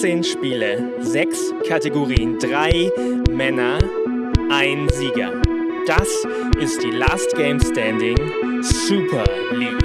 [0.00, 2.90] 18 Spiele, 6 Kategorien, 3
[3.30, 3.76] Männer,
[4.50, 5.30] ein Sieger.
[5.86, 6.08] Das
[6.58, 8.16] ist die Last Game Standing
[8.62, 9.76] Super League.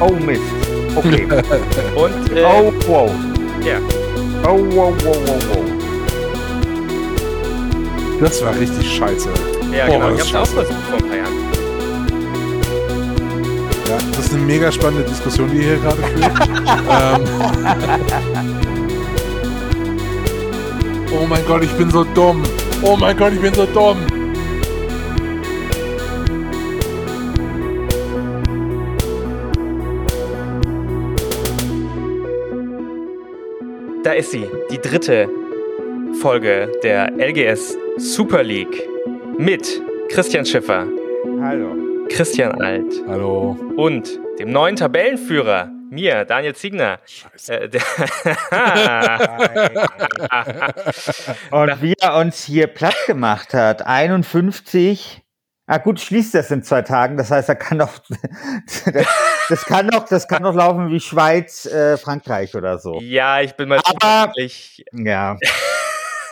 [0.00, 0.40] Oh Mist.
[0.96, 1.24] Okay.
[1.94, 3.10] Und äh, Oh wow.
[3.62, 3.78] ja,
[4.48, 5.64] Oh wow wow wow wow.
[8.18, 9.28] Das war richtig scheiße.
[9.76, 10.14] ja Boah, genau.
[10.14, 11.21] Ich hab's auch versucht vor ein paar Jahren.
[14.32, 16.32] Ist eine mega spannende Diskussion, die ihr hier gerade führt.
[16.90, 17.24] ähm.
[21.12, 22.42] Oh mein Gott, ich bin so dumm.
[22.82, 23.98] Oh mein Gott, ich bin so dumm.
[34.02, 35.28] Da ist sie, die dritte
[36.20, 38.88] Folge der LGS Super League
[39.36, 40.86] mit Christian Schiffer,
[41.40, 41.76] Hallo.
[42.08, 43.56] Christian Alt Hallo.
[43.76, 46.98] und dem neuen Tabellenführer, mir, Daniel Ziegner.
[47.06, 47.54] Scheiße.
[47.54, 47.70] Äh,
[51.50, 55.22] Und wie er uns hier platt gemacht hat, 51.
[55.66, 57.16] Ah gut, schließt das in zwei Tagen.
[57.16, 57.90] Das heißt, er kann doch,
[58.66, 58.84] das,
[59.48, 63.00] das kann doch, das kann doch laufen wie Schweiz, äh, Frankreich oder so.
[63.00, 64.32] ja, ich bin mal Aber-
[64.92, 65.36] Ja.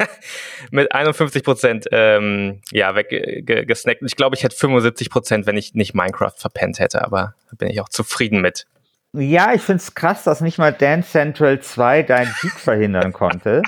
[0.71, 4.03] mit 51 Prozent ähm, ja, weggesnackt.
[4.03, 7.05] Und ich glaube, ich hätte 75 Prozent, wenn ich nicht Minecraft verpennt hätte.
[7.05, 8.67] Aber da bin ich auch zufrieden mit.
[9.13, 13.63] Ja, ich find's krass, dass nicht mal Dance Central 2 deinen Sieg verhindern konnte.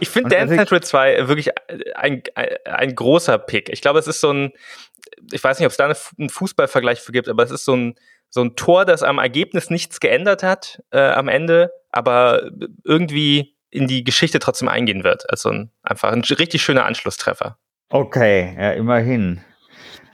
[0.00, 1.50] Ich finde Dance also Central 2 wirklich
[1.96, 3.70] ein, ein, ein großer Pick.
[3.70, 4.52] Ich glaube, es ist so ein,
[5.32, 7.74] ich weiß nicht, ob es da eine, einen Fußballvergleich für gibt, aber es ist so
[7.74, 7.94] ein,
[8.30, 12.50] so ein Tor, das am Ergebnis nichts geändert hat äh, am Ende, aber
[12.84, 15.28] irgendwie in die Geschichte trotzdem eingehen wird.
[15.30, 17.58] Also ein, einfach ein richtig schöner Anschlusstreffer.
[17.90, 19.40] Okay, ja, immerhin.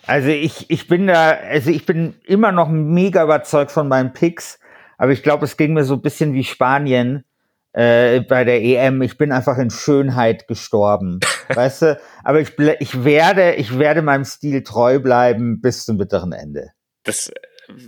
[0.06, 4.58] Also ich, ich bin da, also ich bin immer noch mega überzeugt von meinen Picks,
[4.98, 7.24] aber ich glaube, es ging mir so ein bisschen wie Spanien
[7.72, 9.02] äh, bei der EM.
[9.02, 11.20] Ich bin einfach in Schönheit gestorben,
[11.54, 12.00] weißt du?
[12.22, 16.70] Aber ich, ich werde, ich werde meinem Stil treu bleiben bis zum bitteren Ende.
[17.04, 17.30] Das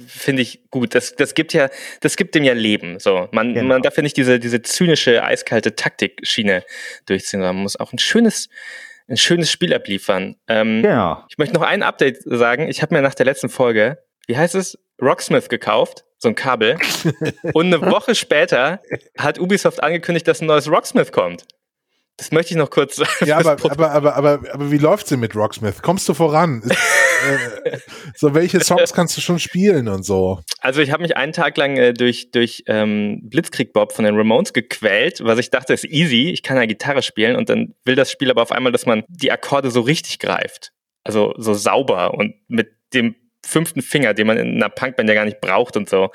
[0.06, 0.94] finde ich gut.
[0.94, 1.68] Das, das gibt ja,
[2.00, 2.98] das gibt dem ja Leben.
[2.98, 3.68] So, man, Genau.
[3.68, 6.64] man darf ja nicht diese, diese zynische, eiskalte Taktikschiene
[7.06, 8.48] durchziehen, sondern man muss auch ein schönes,
[9.08, 10.36] ein schönes Spiel abliefern.
[10.48, 11.22] Ähm, Genau.
[11.28, 12.68] Ich möchte noch ein Update sagen.
[12.68, 16.76] Ich habe mir nach der letzten Folge, wie heißt es, Rocksmith gekauft, so ein Kabel.
[17.52, 18.80] Und eine Woche später
[19.18, 21.44] hat Ubisoft angekündigt, dass ein neues Rocksmith kommt.
[22.16, 23.00] Das möchte ich noch kurz.
[23.26, 25.82] Ja, aber, aber, aber, aber, aber wie läuft's denn mit Rocksmith?
[25.82, 26.62] Kommst du voran?
[26.62, 26.70] Ist,
[27.64, 27.78] äh,
[28.14, 30.40] so, welche Songs kannst du schon spielen und so?
[30.60, 34.16] Also ich habe mich einen Tag lang äh, durch, durch ähm, Blitzkrieg Bob von den
[34.16, 37.96] Ramones gequält, was ich dachte, ist easy, ich kann ja Gitarre spielen und dann will
[37.96, 40.72] das Spiel aber auf einmal, dass man die Akkorde so richtig greift.
[41.04, 45.24] Also so sauber und mit dem fünften Finger, den man in einer Punkband ja gar
[45.24, 46.10] nicht braucht und so.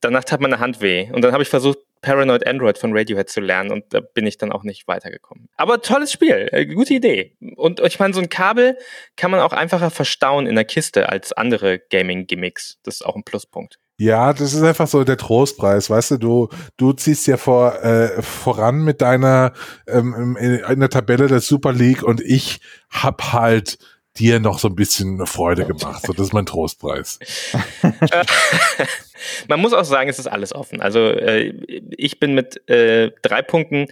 [0.00, 1.10] Danach tat meine Hand weh.
[1.12, 4.38] Und dann habe ich versucht, Paranoid Android von Radiohead zu lernen und da bin ich
[4.38, 5.48] dann auch nicht weitergekommen.
[5.56, 7.36] Aber tolles Spiel, äh, gute Idee.
[7.56, 8.76] Und ich meine, so ein Kabel
[9.16, 12.78] kann man auch einfacher verstauen in der Kiste als andere Gaming-Gimmicks.
[12.82, 13.78] Das ist auch ein Pluspunkt.
[14.00, 18.22] Ja, das ist einfach so der Trostpreis, weißt du, du, du ziehst ja vor, äh,
[18.22, 19.52] voran mit deiner
[19.88, 22.60] ähm, in, in der Tabelle der Super League und ich
[22.90, 23.78] hab halt
[24.16, 26.06] dir noch so ein bisschen Freude gemacht.
[26.06, 27.18] So, das ist mein Trostpreis.
[29.48, 30.80] Man muss auch sagen, es ist alles offen.
[30.80, 31.52] Also äh,
[31.96, 33.86] ich bin mit äh, drei Punkten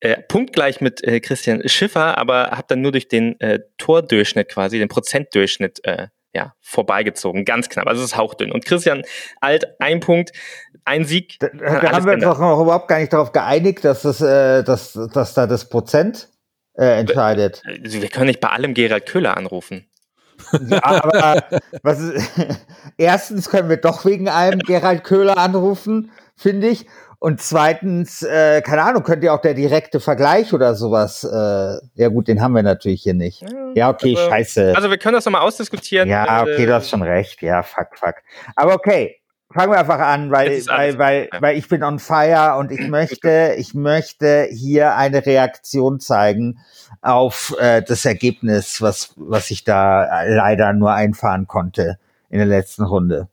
[0.00, 4.78] äh, punktgleich mit äh, Christian Schiffer, aber habe dann nur durch den äh, Tordurchschnitt quasi,
[4.78, 7.46] den Prozentdurchschnitt äh, ja, vorbeigezogen.
[7.46, 7.86] Ganz knapp.
[7.86, 8.52] Also es ist hauchdünn.
[8.52, 9.02] Und Christian
[9.40, 10.32] Alt, ein Punkt,
[10.84, 11.38] ein Sieg.
[11.40, 14.62] Da, da haben wir uns doch noch überhaupt gar nicht darauf geeinigt, dass das, äh,
[14.62, 16.28] dass, dass da das Prozent
[16.74, 17.62] äh, entscheidet.
[17.82, 19.88] Also wir können nicht bei allem Gerald Köhler anrufen.
[20.68, 21.44] Ja, aber
[21.82, 22.30] was ist,
[22.96, 26.86] erstens können wir doch wegen einem Gerald Köhler anrufen, finde ich.
[27.18, 31.24] Und zweitens, äh, keine Ahnung, könnte ja auch der direkte Vergleich oder sowas.
[31.24, 33.42] Äh, ja gut, den haben wir natürlich hier nicht.
[33.74, 34.72] Ja, okay, Also- scheiße.
[34.76, 36.08] Also wir können das nochmal ausdiskutieren.
[36.08, 37.40] ja, okay, Äh, du hast schon recht.
[37.40, 38.16] Ja, fuck, fuck.
[38.54, 39.16] Aber okay,
[39.52, 43.54] fangen wir einfach an, weil, weil, weil, weil ich bin on fire und ich möchte,
[43.58, 46.58] ich möchte hier eine Reaktion zeigen
[47.00, 51.98] auf äh, das Ergebnis, was, was ich da leider nur einfahren konnte
[52.28, 53.28] in der letzten Runde.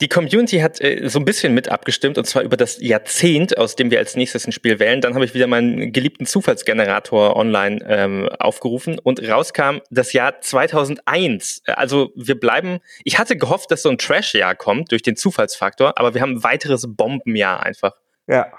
[0.00, 3.76] Die Community hat äh, so ein bisschen mit abgestimmt und zwar über das Jahrzehnt, aus
[3.76, 5.00] dem wir als nächstes ein Spiel wählen.
[5.00, 11.62] Dann habe ich wieder meinen geliebten Zufallsgenerator online ähm, aufgerufen und rauskam das Jahr 2001.
[11.66, 12.80] Äh, Also wir bleiben.
[13.04, 16.44] Ich hatte gehofft, dass so ein Trash-Jahr kommt durch den Zufallsfaktor, aber wir haben ein
[16.44, 17.92] weiteres Bombenjahr einfach.
[18.26, 18.52] Ja.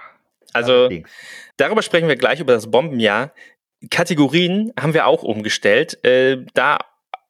[0.53, 0.89] Also
[1.57, 3.33] darüber sprechen wir gleich über das Bombenjahr.
[3.89, 6.03] Kategorien haben wir auch umgestellt.
[6.05, 6.79] Äh, da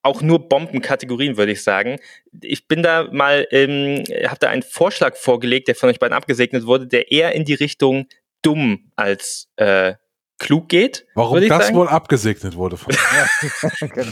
[0.04, 1.98] auch nur Bombenkategorien, würde ich sagen.
[2.42, 6.66] Ich bin da mal, ähm, habe da einen Vorschlag vorgelegt, der von euch beiden abgesegnet
[6.66, 8.06] wurde, der eher in die Richtung
[8.42, 9.94] dumm als äh,
[10.38, 11.06] klug geht.
[11.14, 11.76] Warum das sagen.
[11.76, 12.94] wohl abgesegnet wurde von
[13.80, 14.10] genau.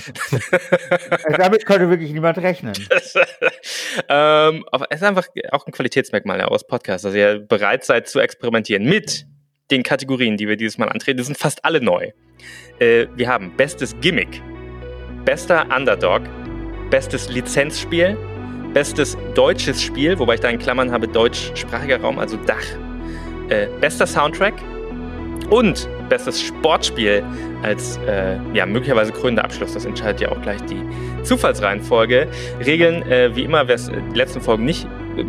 [1.37, 2.73] Damit könnte wirklich niemand rechnen.
[4.09, 8.09] ähm, aber es ist einfach auch ein Qualitätsmerkmal ja, aus Podcast, dass ihr bereit seid
[8.09, 9.27] zu experimentieren mit
[9.71, 11.19] den Kategorien, die wir dieses Mal antreten.
[11.19, 12.13] Die sind fast alle neu.
[12.79, 14.43] Äh, wir haben bestes Gimmick,
[15.25, 16.23] bester Underdog,
[16.91, 18.17] bestes Lizenzspiel,
[18.73, 22.65] bestes deutsches Spiel, wobei ich da in Klammern habe deutschsprachiger Raum, also Dach,
[23.49, 24.55] äh, bester Soundtrack
[25.51, 27.23] und bestes Sportspiel
[27.63, 29.75] als äh, ja, möglicherweise krönender Abschluss.
[29.75, 30.83] Das entscheidet ja auch gleich die
[31.23, 32.29] Zufallsreihenfolge.
[32.65, 34.87] Regeln, äh, wie immer, wer es die letzten Folgen nicht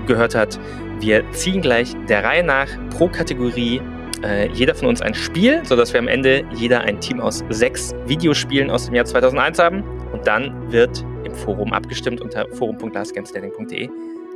[0.08, 0.60] gehört hat,
[1.00, 3.82] wir ziehen gleich der Reihe nach pro Kategorie
[4.24, 7.94] äh, jeder von uns ein Spiel, sodass wir am Ende jeder ein Team aus sechs
[8.06, 9.84] Videospielen aus dem Jahr 2001 haben.
[10.12, 13.90] Und dann wird im Forum abgestimmt unter forum.lastgamestanding.de,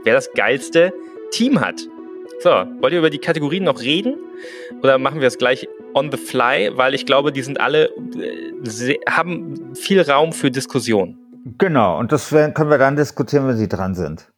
[0.03, 0.93] wer das geilste
[1.31, 1.81] Team hat.
[2.39, 4.15] So, wollt ihr über die Kategorien noch reden?
[4.83, 6.71] Oder machen wir es gleich on the fly?
[6.75, 11.17] Weil ich glaube, die sind alle, äh, haben viel Raum für Diskussion.
[11.57, 14.31] Genau, und das können wir dann diskutieren, wenn sie dran sind.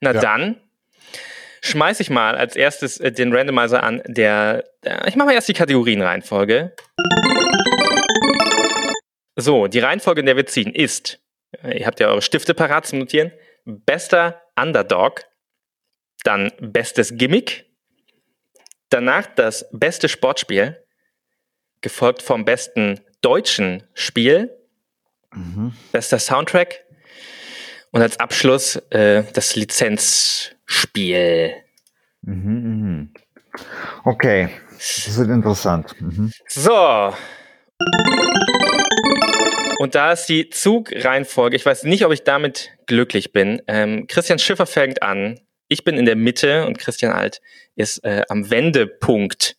[0.00, 0.20] Na ja.
[0.20, 0.56] dann
[1.62, 4.64] schmeiße ich mal als erstes äh, den Randomizer an, der.
[4.82, 6.74] Äh, ich mache mal erst die Kategorienreihenfolge.
[9.36, 11.20] So, die Reihenfolge, in der wir ziehen, ist.
[11.62, 13.32] Ihr habt ja eure Stifte parat zum Notieren.
[13.64, 15.24] Bester Underdog,
[16.24, 17.66] dann bestes Gimmick,
[18.90, 20.82] danach das beste Sportspiel,
[21.80, 24.56] gefolgt vom besten deutschen Spiel,
[25.32, 25.74] mhm.
[25.92, 26.84] bester Soundtrack
[27.90, 29.54] und als Abschluss äh, das
[30.68, 31.54] Lizenzspiel.
[32.22, 33.20] Mhm, mh.
[34.04, 35.94] Okay, das wird interessant.
[36.00, 36.32] Mhm.
[36.48, 37.12] So.
[39.78, 41.56] Und da ist die Zugreihenfolge.
[41.56, 43.62] Ich weiß nicht, ob ich damit glücklich bin.
[43.66, 47.40] Ähm, Christian Schiffer fängt an ich bin in der Mitte und Christian Alt
[47.76, 49.56] ist äh, am Wendepunkt.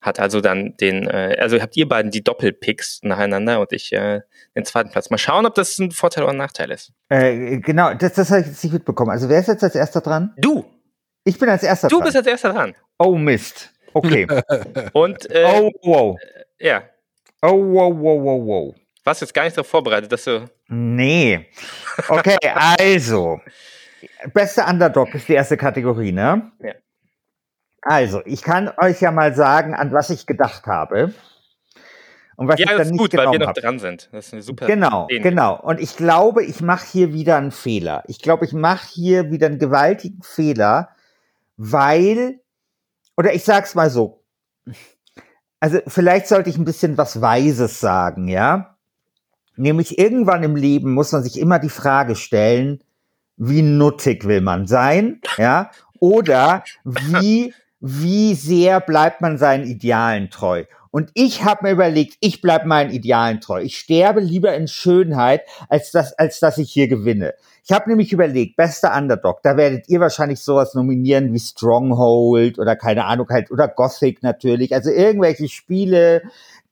[0.00, 4.20] Hat also dann den, äh, also habt ihr beiden die Doppelpicks nacheinander und ich äh,
[4.56, 5.10] den zweiten Platz.
[5.10, 6.92] Mal schauen, ob das ein Vorteil oder ein Nachteil ist.
[7.10, 9.10] Äh, genau, das, das habe ich jetzt nicht mitbekommen.
[9.10, 10.32] Also wer ist jetzt als erster dran?
[10.38, 10.64] Du.
[11.24, 12.00] Ich bin als erster du dran.
[12.00, 12.74] Du bist als erster dran.
[12.98, 13.70] Oh Mist.
[13.92, 14.26] Okay.
[14.92, 16.16] und äh, oh wow.
[16.58, 16.82] Äh, ja.
[17.42, 18.74] Oh wow wow wow wow.
[19.04, 20.48] Warst jetzt gar nicht darauf vorbereitet, dass du.
[20.68, 21.46] Nee.
[22.08, 23.40] Okay, also.
[24.32, 26.52] Beste Underdog ist die erste Kategorie, ne?
[26.62, 26.74] Ja.
[27.82, 31.14] Also, ich kann euch ja mal sagen, an was ich gedacht habe.
[32.36, 33.54] Und was ja, ich dann das ist nicht gut, weil wir noch hab.
[33.56, 34.08] dran sind.
[34.12, 35.20] Das ist eine super Genau, Idee.
[35.20, 35.60] genau.
[35.60, 38.02] Und ich glaube, ich mache hier wieder einen Fehler.
[38.06, 40.90] Ich glaube, ich mache hier wieder einen gewaltigen Fehler,
[41.56, 42.40] weil,
[43.16, 44.22] oder ich sag's mal so.
[45.60, 48.76] Also, vielleicht sollte ich ein bisschen was Weises sagen, ja?
[49.56, 52.82] Nämlich irgendwann im Leben muss man sich immer die Frage stellen,
[53.36, 60.64] wie nuttig will man sein, ja, oder wie, wie sehr bleibt man seinen Idealen treu.
[60.90, 63.62] Und ich habe mir überlegt, ich bleib meinen Idealen treu.
[63.62, 67.34] Ich sterbe lieber in Schönheit, als dass, als dass ich hier gewinne.
[67.64, 72.74] Ich habe nämlich überlegt, bester Underdog, da werdet ihr wahrscheinlich sowas nominieren wie Stronghold oder
[72.74, 74.74] keine Ahnung halt oder Gothic natürlich.
[74.74, 76.22] Also irgendwelche Spiele,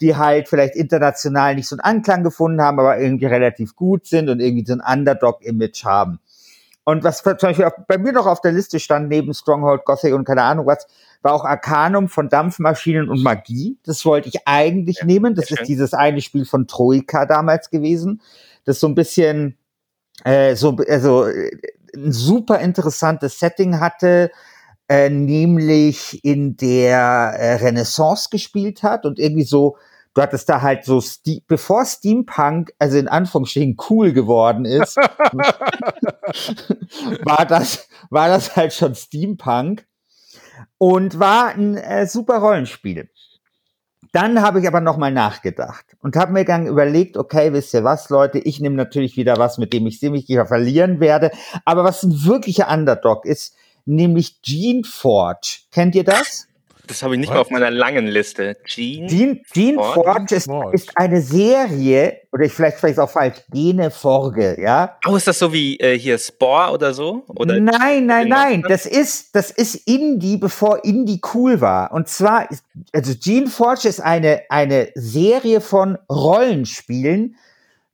[0.01, 4.29] die halt vielleicht international nicht so einen Anklang gefunden haben, aber irgendwie relativ gut sind
[4.29, 6.19] und irgendwie so ein Underdog-Image haben.
[6.89, 10.25] Und was zum Beispiel bei mir noch auf der Liste stand, neben Stronghold, Gothic und
[10.25, 10.87] keine Ahnung was,
[11.21, 13.77] war auch Arcanum von Dampfmaschinen und Magie.
[13.85, 15.35] Das wollte ich eigentlich ja, nehmen.
[15.35, 15.67] Das ist schön.
[15.67, 18.23] dieses eine Spiel von Troika damals gewesen.
[18.65, 19.59] Das so ein bisschen,
[20.25, 21.25] äh, so, also
[21.95, 24.31] ein super interessantes Setting hatte,
[24.89, 29.77] äh, nämlich in der äh, Renaissance gespielt hat und irgendwie so
[30.19, 34.97] du hattest da halt so, Ste bevor Steampunk, also in Anführungsstrichen cool geworden ist,
[37.25, 39.87] war das, war das halt schon Steampunk
[40.77, 43.09] und war ein äh, super Rollenspiel.
[44.11, 48.11] Dann habe ich aber nochmal nachgedacht und habe mir dann überlegt, okay, wisst ihr was,
[48.11, 51.31] Leute, ich nehme natürlich wieder was, mit dem ich ziemlich verlieren werde,
[51.65, 55.61] aber was ein wirklicher Underdog ist, nämlich Gene Forge.
[55.71, 56.48] Kennt ihr das?
[56.89, 57.35] Das habe ich nicht What?
[57.35, 58.57] mal auf meiner langen Liste.
[58.65, 63.91] Gene, Gene, Gene Forge ist, ist, eine Serie, oder ich vielleicht vielleicht auch falsch, Gene
[63.91, 64.97] Forge, ja?
[65.07, 67.25] Oh, ist das so wie äh, hier Spore oder so?
[67.29, 68.65] Oder nein, nein, nein.
[68.67, 71.93] Das ist, das ist Indie, bevor Indie cool war.
[71.93, 77.37] Und zwar, ist, also Gene Forge ist eine, eine Serie von Rollenspielen,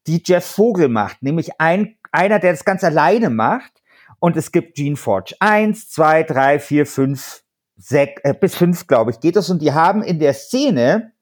[0.06, 1.22] die Jeff Vogel macht.
[1.22, 3.72] Nämlich ein, einer, der das ganz alleine macht.
[4.20, 7.43] Und es gibt Gene Forge 1, 2, 3, 4, 5,
[7.76, 9.50] sech, äh, bis fünf, glaube ich, geht es.
[9.50, 11.12] Und die haben in der Szene,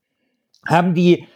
[0.66, 1.26] haben die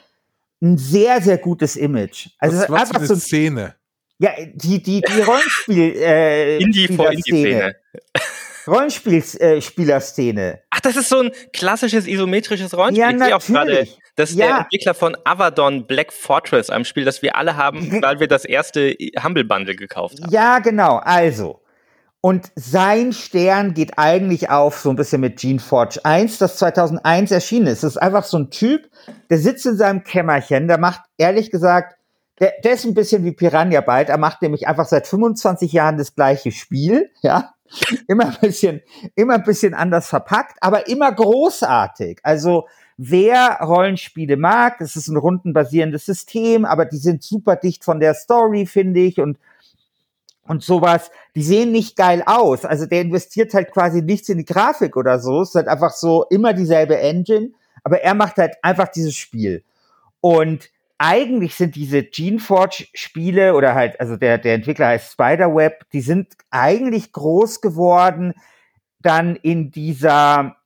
[0.62, 2.28] ein sehr, sehr gutes Image.
[2.38, 3.74] Also was, was einfach für so eine Szene.
[4.18, 7.76] Ja, die, die, die Rollenspiel, äh, Indie vor Indie-Szene.
[8.66, 10.60] Rollenspielspielerszene.
[10.70, 13.02] Ach, das ist so ein klassisches isometrisches Rollenspiel.
[13.04, 13.98] Ja, ich sehe auch gerade, natürlich.
[14.16, 14.46] das ist Ja.
[14.46, 18.44] der Entwickler von Avadon Black Fortress, einem Spiel, das wir alle haben, weil wir das
[18.44, 20.32] erste Humble Bundle gekauft haben.
[20.32, 20.96] Ja, genau.
[20.96, 21.60] Also.
[22.26, 27.30] Und sein Stern geht eigentlich auf so ein bisschen mit Gene Forge 1, das 2001
[27.30, 27.84] erschienen ist.
[27.84, 28.90] Das ist einfach so ein Typ,
[29.30, 31.96] der sitzt in seinem Kämmerchen, der macht, ehrlich gesagt,
[32.40, 34.08] der, der ist ein bisschen wie Piranha Byte.
[34.08, 37.52] Er macht nämlich einfach seit 25 Jahren das gleiche Spiel, ja.
[38.08, 38.80] Immer ein bisschen,
[39.14, 42.18] immer ein bisschen anders verpackt, aber immer großartig.
[42.24, 42.66] Also,
[42.96, 48.14] wer Rollenspiele mag, es ist ein rundenbasierendes System, aber die sind super dicht von der
[48.14, 49.38] Story, finde ich, und
[50.48, 52.64] und sowas, die sehen nicht geil aus.
[52.64, 55.42] Also der investiert halt quasi nichts in die Grafik oder so.
[55.42, 57.50] Es ist halt einfach so immer dieselbe Engine,
[57.84, 59.62] aber er macht halt einfach dieses Spiel.
[60.20, 66.00] Und eigentlich sind diese Geneforge Spiele oder halt, also der, der Entwickler heißt Spiderweb, die
[66.00, 68.34] sind eigentlich groß geworden
[69.00, 70.56] dann in dieser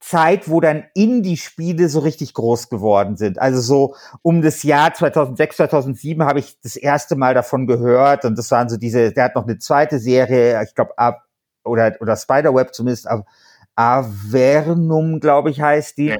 [0.00, 3.38] Zeit, wo dann Indie-Spiele so richtig groß geworden sind.
[3.38, 8.38] Also so um das Jahr 2006, 2007 habe ich das erste Mal davon gehört und
[8.38, 11.24] das waren so diese, der hat noch eine zweite Serie, ich glaube, ab
[11.64, 13.24] oder, oder Spiderweb zumindest, Av-
[13.74, 16.06] Avernum, glaube ich, heißt die.
[16.06, 16.16] Ja.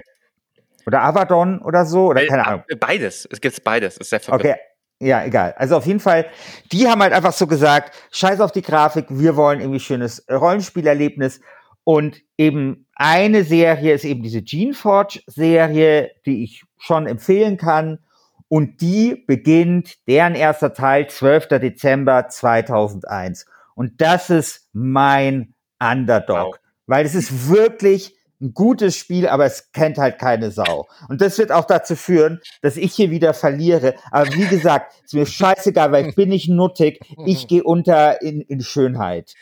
[0.86, 2.62] Oder Avadon oder so, oder keine Ahnung.
[2.80, 3.28] Beides.
[3.30, 3.98] Es gibt beides.
[3.98, 4.56] Ist sehr verwirrend.
[4.56, 4.60] Okay.
[5.00, 5.54] Ja, egal.
[5.56, 6.26] Also auf jeden Fall,
[6.72, 11.40] die haben halt einfach so gesagt, scheiß auf die Grafik, wir wollen irgendwie schönes Rollenspielerlebnis.
[11.84, 18.00] Und eben eine Serie ist eben diese Geneforge-Serie, die ich schon empfehlen kann.
[18.48, 21.48] Und die beginnt, deren erster Teil, 12.
[21.48, 23.46] Dezember 2001.
[23.74, 26.54] Und das ist mein Underdog.
[26.54, 26.56] Wow.
[26.86, 30.88] Weil es ist wirklich ein gutes Spiel, aber es kennt halt keine Sau.
[31.08, 33.94] Und das wird auch dazu führen, dass ich hier wieder verliere.
[34.10, 37.00] Aber wie gesagt, ist mir scheißegal, weil ich bin nicht nuttig.
[37.26, 39.34] Ich gehe unter in, in Schönheit.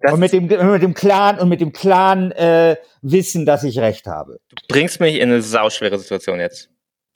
[0.00, 3.78] Das und mit dem, mit dem klaren und mit dem klaren äh, Wissen, dass ich
[3.78, 4.40] recht habe.
[4.68, 6.68] bringst mich in eine sauschwere Situation jetzt.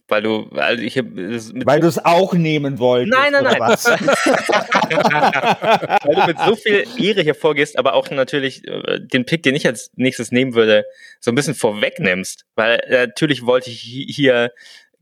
[0.07, 3.19] Weil du, weil ich mit Weil du es auch nehmen wolltest.
[3.19, 3.57] Nein, nein, nein.
[3.59, 3.87] Was?
[6.05, 9.55] weil du mit so viel Ehre hier vorgehst, aber auch natürlich äh, den Pick, den
[9.55, 10.85] ich als nächstes nehmen würde,
[11.21, 12.45] so ein bisschen vorwegnimmst.
[12.55, 14.53] Weil äh, natürlich wollte ich hi- hier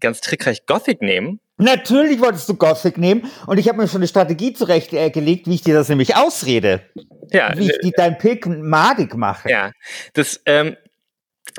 [0.01, 1.41] ganz trickreich Gothic nehmen.
[1.59, 5.47] Natürlich wolltest du Gothic nehmen und ich habe mir schon eine Strategie zurechtgelegt, äh, gelegt,
[5.47, 6.83] wie ich dir das nämlich ausrede.
[7.31, 9.51] Ja, Wie ich die, dein Pick madig mache.
[9.51, 9.71] Ja,
[10.15, 10.77] das, ähm,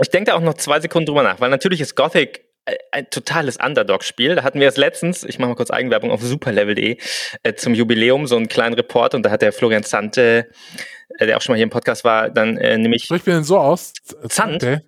[0.01, 3.09] ich denke da auch noch zwei Sekunden drüber nach, weil natürlich ist Gothic äh, ein
[3.09, 4.35] totales Underdog-Spiel.
[4.35, 6.97] Da hatten wir es letztens, ich mache mal kurz Eigenwerbung auf superlevel.de,
[7.43, 10.49] äh, zum Jubiläum so einen kleinen Report und da hat der Florian Zante,
[11.19, 13.43] äh, der auch schon mal hier im Podcast war, dann äh, nämlich Sprich mir denn
[13.43, 13.93] so aus?
[14.29, 14.83] Zand?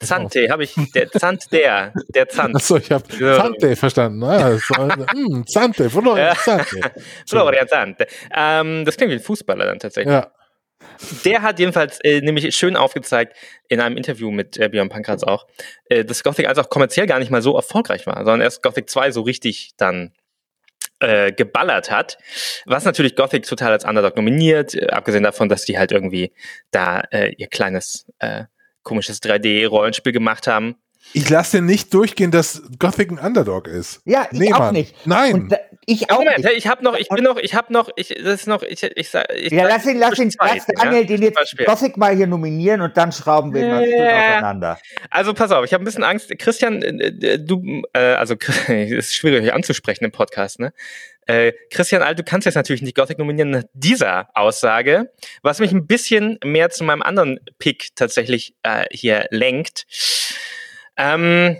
[0.00, 2.54] Zante, habe ich, der Zant der, der Zant.
[2.54, 3.36] Achso, ich habe Ja.
[3.36, 4.22] Zante verstanden.
[4.24, 6.36] Ah, war, hm, Zante, Florian.
[6.36, 6.80] Zante.
[7.28, 8.06] Florian Zante.
[8.34, 10.12] Ähm, das klingt wie ein Fußballer dann tatsächlich.
[10.12, 10.32] Ja.
[11.24, 13.36] Der hat jedenfalls äh, nämlich schön aufgezeigt,
[13.68, 15.46] in einem Interview mit äh, Björn Pankratz auch,
[15.86, 18.90] äh, dass Gothic 1 auch kommerziell gar nicht mal so erfolgreich war, sondern erst Gothic
[18.90, 20.12] 2 so richtig dann
[21.00, 22.18] äh, geballert hat.
[22.64, 26.32] Was natürlich Gothic total als Underdog nominiert, äh, abgesehen davon, dass die halt irgendwie
[26.70, 28.44] da äh, ihr kleines äh,
[28.86, 30.76] komisches 3D-Rollenspiel gemacht haben.
[31.12, 34.00] Ich lasse dir nicht durchgehen, dass Gothic ein Underdog ist.
[34.04, 34.74] Ja, ich Nee, auch Mann.
[34.74, 34.94] nicht.
[35.06, 35.34] Nein.
[35.34, 36.56] Und da, ich auch Moment, nicht.
[36.56, 39.08] ich habe noch, ich bin noch, ich habe noch, ich, das ist noch, ich, ich,
[39.10, 41.06] sag- ich Ja, lass ihn, lass ihn, lass Daniel ja?
[41.06, 41.56] den jetzt.
[41.64, 44.30] Gothic mal hier nominieren und dann schrauben wir ihn mal Ja.
[44.38, 44.80] auseinander.
[45.08, 46.36] Also pass auf, ich habe ein bisschen Angst.
[46.38, 48.34] Christian, äh, du, äh, also
[48.66, 50.72] es ist schwierig euch anzusprechen im Podcast, ne?
[51.26, 55.72] Äh, Christian Alt, du kannst jetzt natürlich nicht Gothic nominieren nach dieser Aussage, was mich
[55.72, 59.86] ein bisschen mehr zu meinem anderen Pick tatsächlich äh, hier lenkt.
[60.96, 61.58] Ähm,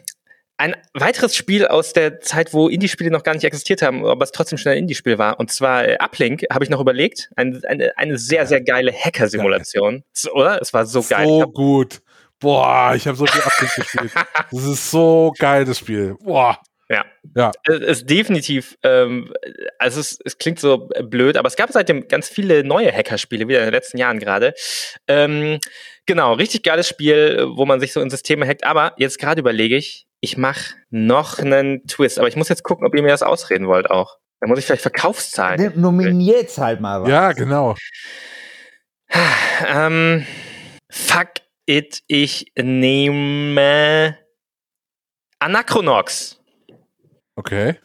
[0.58, 4.32] ein weiteres Spiel aus der Zeit, wo Indie-Spiele noch gar nicht existiert haben, aber es
[4.32, 7.30] trotzdem schon ein Indie-Spiel war, und zwar äh, Uplink, habe ich noch überlegt.
[7.36, 10.04] Ein, eine, eine sehr, sehr geile Hacker-Simulation.
[10.32, 10.60] Oder?
[10.62, 11.26] Es war so geil.
[11.26, 12.00] Ich So gut.
[12.38, 14.12] Boah, ich habe so viel Absicht gespielt.
[14.50, 16.16] Das ist so geil, das Spiel.
[16.22, 16.58] Boah.
[16.88, 17.04] Ja.
[17.34, 17.52] Ja.
[17.64, 19.32] Es ist definitiv, ähm,
[19.78, 23.58] also es, es klingt so blöd, aber es gab seitdem ganz viele neue Hackerspiele, wieder
[23.60, 24.54] in den letzten Jahren gerade.
[25.08, 25.58] Ähm,
[26.06, 28.64] genau, richtig geiles Spiel, wo man sich so in Systeme hackt.
[28.64, 32.18] Aber jetzt gerade überlege ich, ich mache noch einen Twist.
[32.18, 34.18] Aber ich muss jetzt gucken, ob ihr mir das ausreden wollt auch.
[34.40, 35.72] Da muss ich vielleicht Verkaufszahlen.
[35.80, 37.08] Nominier jetzt halt mal was.
[37.08, 37.74] Ja, genau.
[39.66, 40.26] Ähm,
[40.90, 41.28] fuck
[41.66, 44.18] it, ich nehme
[45.38, 46.35] Anachronox.
[47.36, 47.76] Okay.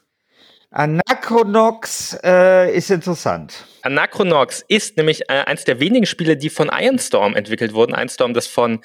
[0.72, 3.65] Anachronox äh, ist interessant.
[3.81, 7.93] Anachronox ist nämlich äh, eins der wenigen Spiele, die von Ironstorm entwickelt wurden.
[7.93, 8.79] Ironstorm, das von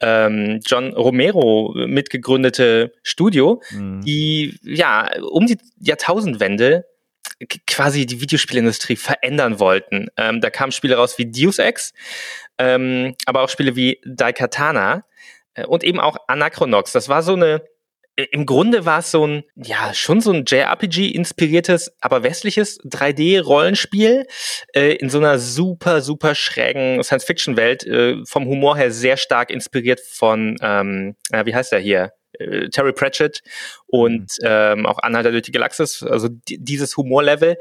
[0.00, 4.02] ähm, John Romero mitgegründete Studio, mhm.
[4.02, 6.84] die ja um die Jahrtausendwende
[7.66, 10.08] quasi die Videospielindustrie verändern wollten.
[10.18, 11.94] Ähm, da kamen Spiele raus wie Deus Ex,
[12.58, 15.04] ähm, aber auch Spiele wie Daikatana
[15.54, 16.92] äh, und eben auch Anachronox.
[16.92, 17.62] Das war so eine
[18.16, 24.26] im Grunde war es so ein, ja, schon so ein JRPG-inspiriertes, aber westliches 3D-Rollenspiel
[24.74, 30.00] äh, in so einer super, super schrägen Science-Fiction-Welt, äh, vom Humor her sehr stark inspiriert
[30.00, 32.12] von, ähm, äh, wie heißt der hier?
[32.42, 33.42] Äh, Terry Pratchett
[33.86, 34.44] und mhm.
[34.44, 37.56] ähm, auch Anhalter durch die Galaxis, also dieses Humorlevel,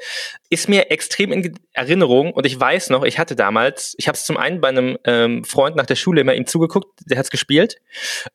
[0.49, 4.25] ist mir extrem in Erinnerung und ich weiß noch, ich hatte damals, ich habe es
[4.25, 7.31] zum einen bei einem ähm, Freund nach der Schule immer ihm zugeguckt, der hat es
[7.31, 7.77] gespielt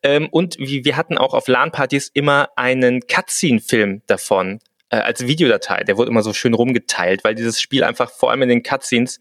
[0.02, 4.60] ähm, und wie, wir hatten auch auf LAN-Partys immer einen Cutscene-Film davon
[4.90, 8.42] äh, als Videodatei, der wurde immer so schön rumgeteilt, weil dieses Spiel einfach vor allem
[8.42, 9.18] in den Cutscenes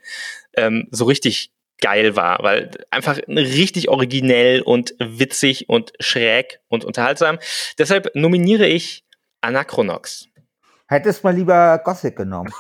[0.56, 7.38] ähm, so richtig geil war, weil einfach richtig originell und witzig und schräg und unterhaltsam.
[7.78, 9.06] Deshalb nominiere ich
[9.42, 10.28] Anachronox.
[10.88, 12.52] Hättest mal lieber Gothic genommen.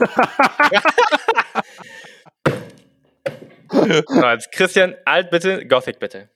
[3.69, 6.29] so, Christian, alt bitte, Gothic bitte.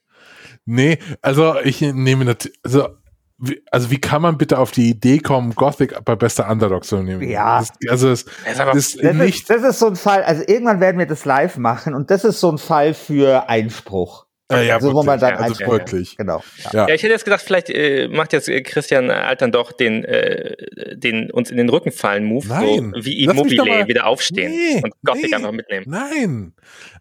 [0.64, 2.99] Nee, also ich nehme natürlich, also
[3.40, 7.02] wie, also wie kann man bitte auf die Idee kommen, Gothic bei bester Underdog zu
[7.02, 7.22] nehmen?
[7.28, 7.60] Ja.
[7.60, 10.98] Das, also es, das, das, ist, nicht das ist so ein Fall, also irgendwann werden
[10.98, 14.26] wir das live machen und das ist so ein Fall für Einspruch.
[14.50, 16.16] Ja, ja, also, wo man dann ja, also wirklich.
[16.16, 16.42] Genau.
[16.72, 16.88] Ja.
[16.88, 16.94] ja.
[16.94, 20.56] ich hätte jetzt gedacht, vielleicht äh, macht jetzt äh, Christian Alt dann doch den, äh,
[20.96, 24.92] den uns in den Rücken fallen Move, Nein, so wie Immobile wieder aufstehen nee, und
[25.04, 25.86] Gothic nee, einfach mitnehmen.
[25.88, 26.54] Nein.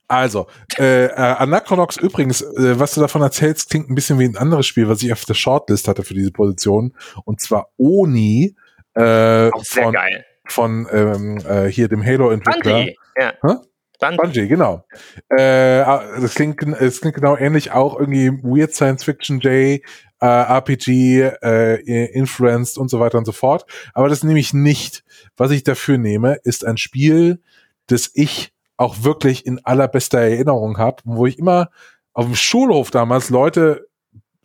[0.07, 4.37] Also, äh, äh, Anachronox übrigens, äh, was du davon erzählst, klingt ein bisschen wie ein
[4.37, 6.95] anderes Spiel, was ich auf der Shortlist hatte für diese Position.
[7.25, 8.55] Und zwar Oni
[8.95, 10.25] äh, Auch sehr von, geil.
[10.45, 12.87] von ähm, äh, hier dem Halo-Entwickler.
[13.19, 13.61] Ja.
[13.99, 14.17] Bungie.
[14.17, 14.83] Bungie, genau.
[15.29, 19.81] Äh, ah, das, klingt, es klingt genau ähnlich, auch irgendwie Weird Science Fiction J,
[20.21, 23.65] äh, RPG, äh, Influenced und so weiter und so fort.
[23.93, 25.03] Aber das nehme ich nicht.
[25.37, 27.41] Was ich dafür nehme, ist ein Spiel,
[27.87, 31.69] das ich auch wirklich in allerbester Erinnerung habe, wo ich immer
[32.13, 33.87] auf dem Schulhof damals Leute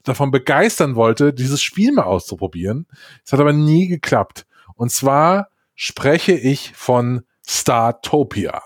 [0.03, 2.87] davon begeistern wollte, dieses Spiel mal auszuprobieren.
[3.25, 4.47] Es hat aber nie geklappt.
[4.75, 8.63] Und zwar spreche ich von Startopia.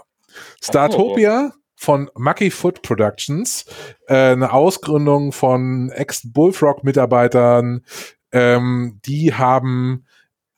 [0.62, 1.58] Startopia oh.
[1.76, 3.64] von Mucky Foot Productions,
[4.06, 7.84] äh, eine Ausgründung von Ex-Bullfrog-Mitarbeitern,
[8.32, 10.04] ähm, die haben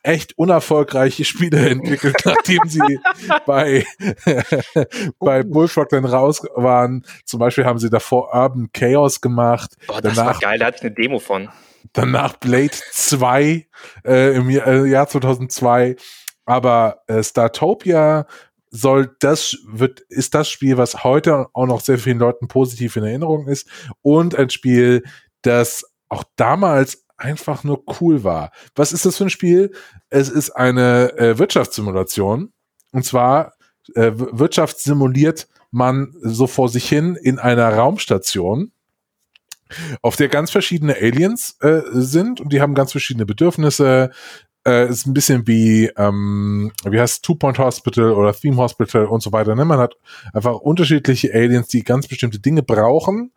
[0.02, 2.98] echt unerfolgreiche Spiele entwickelt, nachdem sie
[3.46, 3.84] bei,
[5.18, 7.04] bei Bullfrog dann raus waren.
[7.24, 9.76] Zum Beispiel haben sie davor Urban Chaos gemacht.
[9.86, 11.48] Boah, das danach, war geil, da hatte ich eine Demo von.
[11.92, 13.66] Danach Blade 2
[14.04, 15.96] äh, im äh, Jahr 2002.
[16.46, 18.26] Aber äh, Startopia
[18.70, 23.04] soll das wird ist das Spiel, was heute auch noch sehr vielen Leuten positiv in
[23.04, 23.68] Erinnerung ist
[24.02, 25.02] und ein Spiel,
[25.42, 28.50] das auch damals einfach nur cool war.
[28.74, 29.72] Was ist das für ein Spiel?
[30.08, 32.52] Es ist eine äh, Wirtschaftssimulation.
[32.92, 33.54] Und zwar
[33.94, 38.72] äh, Wirtschaft simuliert man so vor sich hin in einer Raumstation,
[40.02, 44.10] auf der ganz verschiedene Aliens äh, sind und die haben ganz verschiedene Bedürfnisse,
[44.66, 49.22] äh, ist ein bisschen wie, ähm, wie heißt Two Point Hospital oder Theme Hospital und
[49.22, 49.54] so weiter.
[49.54, 49.64] Ne?
[49.64, 49.96] Man hat
[50.32, 53.32] einfach unterschiedliche Aliens, die ganz bestimmte Dinge brauchen.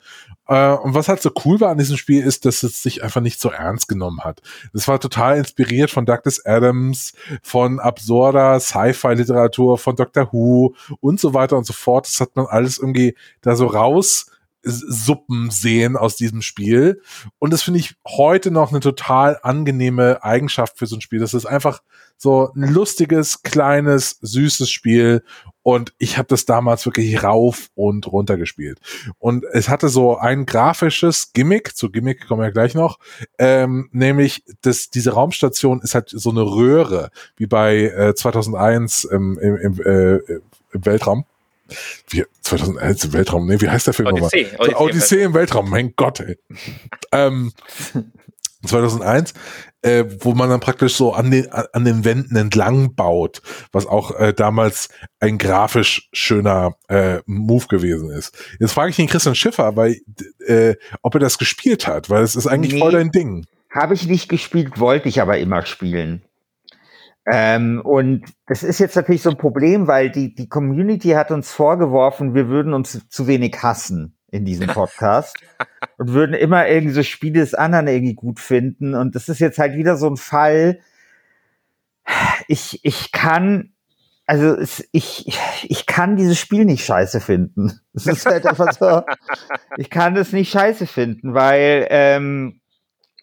[0.47, 3.21] Äh, und was halt so cool war an diesem Spiel ist, dass es sich einfach
[3.21, 4.41] nicht so ernst genommen hat.
[4.73, 11.33] Es war total inspiriert von Douglas Adams, von absurder Sci-Fi-Literatur, von Doctor Who und so
[11.33, 12.05] weiter und so fort.
[12.05, 14.27] Das hat man alles irgendwie da so raus
[14.63, 17.01] Suppen sehen aus diesem Spiel.
[17.39, 21.19] Und das finde ich heute noch eine total angenehme Eigenschaft für so ein Spiel.
[21.19, 21.81] Das ist einfach
[22.17, 25.23] so ein lustiges, kleines, süßes Spiel.
[25.61, 28.79] Und ich habe das damals wirklich rauf und runter gespielt.
[29.17, 32.99] Und es hatte so ein grafisches Gimmick, zu Gimmick kommen wir gleich noch,
[33.37, 39.39] ähm, nämlich dass diese Raumstation ist halt so eine Röhre, wie bei äh, 2001 ähm,
[39.41, 40.15] im, im, äh,
[40.73, 41.25] im Weltraum
[42.09, 44.59] wie, 2001 im Weltraum, nee, wie heißt der Film Odyssee, nochmal?
[44.59, 46.37] Odyssee, Odyssee im Weltraum, mein Gott, ey.
[47.11, 47.51] ähm,
[48.65, 49.33] 2001,
[49.81, 54.17] äh, wo man dann praktisch so an den, an den Wänden entlang baut, was auch
[54.17, 58.35] äh, damals ein grafisch schöner äh, Move gewesen ist.
[58.59, 59.97] Jetzt frage ich den Christian Schiffer, weil,
[60.47, 63.45] äh, ob er das gespielt hat, weil es ist eigentlich nee, voll dein Ding.
[63.69, 66.23] Habe ich nicht gespielt, wollte ich aber immer spielen.
[67.25, 71.51] Ähm, und das ist jetzt natürlich so ein Problem, weil die, die Community hat uns
[71.51, 75.37] vorgeworfen, wir würden uns zu wenig hassen in diesem Podcast
[75.97, 78.93] und würden immer irgendwie so Spiele des anderen irgendwie gut finden.
[78.93, 80.79] Und das ist jetzt halt wieder so ein Fall.
[82.47, 83.71] ich, ich kann,
[84.25, 87.79] also es, ich, ich kann dieses Spiel nicht scheiße finden.
[87.95, 89.03] Es ist halt einfach so,
[89.77, 92.59] ich kann das nicht scheiße finden, weil ähm,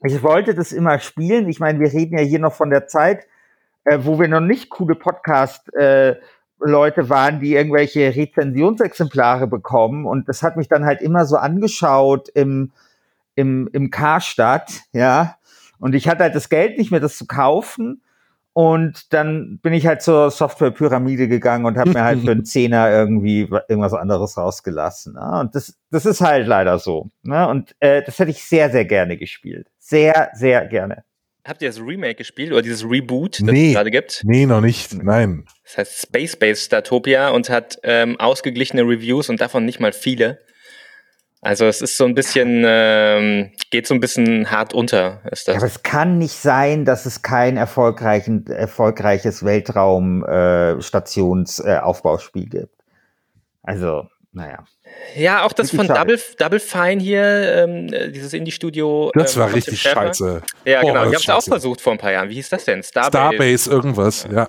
[0.04, 1.48] ich wollte das immer spielen.
[1.48, 3.26] Ich meine, wir reden ja hier noch von der Zeit,
[3.84, 6.16] äh, wo wir noch nicht coole Podcast äh,
[6.60, 10.06] Leute waren, die irgendwelche Rezensionsexemplare bekommen.
[10.06, 12.72] Und das hat mich dann halt immer so angeschaut im,
[13.34, 15.36] im, im Karstadt, ja.
[15.78, 18.02] Und ich hatte halt das Geld nicht mehr, das zu kaufen.
[18.52, 22.90] Und dann bin ich halt zur Software-Pyramide gegangen und habe mir halt für einen Zehner
[22.90, 25.14] irgendwie irgendwas anderes rausgelassen.
[25.14, 25.40] Ne?
[25.40, 27.08] Und das, das ist halt leider so.
[27.22, 27.48] Ne?
[27.48, 29.68] Und äh, das hätte ich sehr, sehr gerne gespielt.
[29.78, 31.04] Sehr, sehr gerne.
[31.46, 33.68] Habt ihr das Remake gespielt oder dieses Reboot, das Nee.
[33.68, 34.20] es gerade gibt?
[34.24, 34.92] Nee, noch nicht.
[35.02, 35.44] Nein.
[35.64, 40.38] Das heißt Space Base Statopia und hat ähm, ausgeglichene Reviews und davon nicht mal viele.
[41.42, 45.56] Also es ist so ein bisschen, ähm, geht so ein bisschen hart unter, ist das.
[45.56, 52.74] aber es kann nicht sein, dass es kein erfolgreichen, erfolgreiches Weltraum-Stationsaufbauspiel äh, Aufbauspiel gibt.
[53.62, 54.66] Also, naja.
[55.16, 55.96] Ja, auch das Wirklich von.
[55.96, 57.22] Double, Double Fine hier,
[57.64, 59.10] ähm, äh, dieses Indie-Studio.
[59.14, 60.42] Das äh, war richtig scheiße.
[60.64, 61.04] Ja, Oh, genau.
[61.06, 61.50] Ich hab's auch scheiße.
[61.50, 62.28] versucht vor ein paar Jahren.
[62.28, 62.82] Wie hieß das denn?
[62.82, 63.10] Starbase.
[63.34, 64.48] Starbase irgendwas, ja.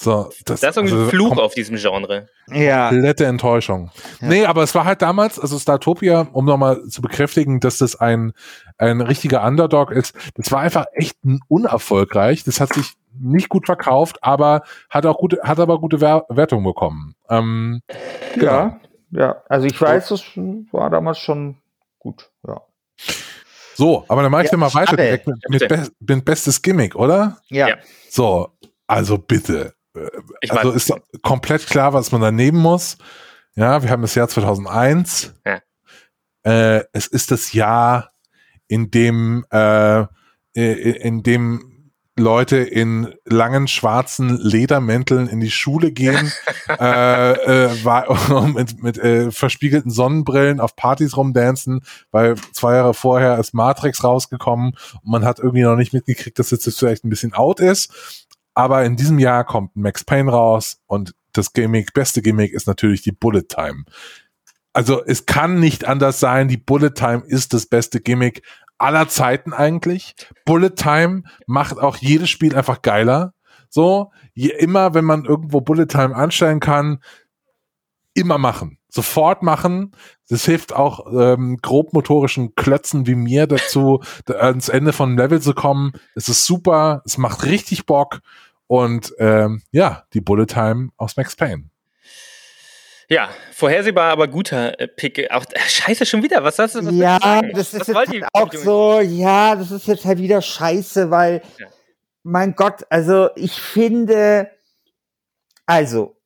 [0.00, 2.28] So, das, Das ist irgendwie also ein Fluch auf diesem Genre.
[2.52, 3.90] Ja, komplette Enttäuschung.
[4.20, 8.32] Nee, aber es war halt damals, also Startopia, um nochmal zu bekräftigen, dass das ein,
[8.78, 11.16] ein richtiger Underdog ist, das war einfach echt
[11.48, 12.44] unerfolgreich.
[12.44, 16.62] Das hat sich nicht gut verkauft, aber hat auch gute, hat aber gute Wer Wertung
[16.62, 17.16] bekommen.
[17.28, 17.82] Ähm,
[18.40, 18.78] ja,
[19.10, 19.42] ja.
[19.48, 20.22] Also ich weiß, das
[20.72, 21.56] war damals schon
[21.98, 22.30] gut.
[22.46, 22.60] Ja.
[23.74, 25.90] so, aber dann mache ich Ja, mal weiter direkt mit, mit, Bitte.
[26.00, 27.38] Be mit bestes Gimmick, oder?
[27.48, 27.76] Ja.
[28.10, 29.74] So, also bitte.
[30.40, 30.92] Ich also ist
[31.22, 32.98] komplett klar, was man da nehmen muss.
[33.56, 35.34] Ja, wir haben das Jahr 2001.
[35.44, 35.60] Ja.
[36.44, 38.12] Äh, es ist das Jahr,
[38.68, 40.06] in dem, äh,
[40.54, 41.67] in dem
[42.18, 46.32] Leute in langen schwarzen Ledermänteln in die Schule gehen,
[46.68, 53.38] äh, äh, war, mit, mit äh, verspiegelten Sonnenbrillen auf Partys rumdancen, weil zwei Jahre vorher
[53.38, 57.10] ist Matrix rausgekommen und man hat irgendwie noch nicht mitgekriegt, dass es jetzt vielleicht ein
[57.10, 58.18] bisschen out ist.
[58.54, 63.02] Aber in diesem Jahr kommt Max Payne raus und das Gimmick, beste Gimmick ist natürlich
[63.02, 63.84] die Bullet Time.
[64.72, 68.42] Also es kann nicht anders sein, die Bullet Time ist das beste Gimmick
[68.78, 70.14] aller Zeiten eigentlich.
[70.44, 73.34] Bullet Time macht auch jedes Spiel einfach geiler.
[73.68, 77.00] So, je immer, wenn man irgendwo Bullet Time anstellen kann,
[78.14, 78.78] immer machen.
[78.88, 79.92] Sofort machen.
[80.28, 85.52] Das hilft auch ähm, grobmotorischen Klötzen wie mir dazu, da, ans Ende von Level zu
[85.52, 85.92] kommen.
[86.14, 88.20] Es ist super, es macht richtig Bock.
[88.66, 91.70] Und ähm, ja, die Bullet Time aus Max Payne.
[93.10, 95.30] Ja, vorhersehbar, aber guter äh, Pick.
[95.30, 96.44] Auch, äh, scheiße, schon wieder.
[96.44, 96.84] Was hast du?
[96.84, 97.50] Was ja, du sagen?
[97.54, 101.40] das ist Was jetzt halt auch so, ja, das ist jetzt halt wieder scheiße, weil,
[101.58, 101.66] Ja.
[102.22, 104.50] mein Gott, also ich finde,
[105.64, 106.20] also,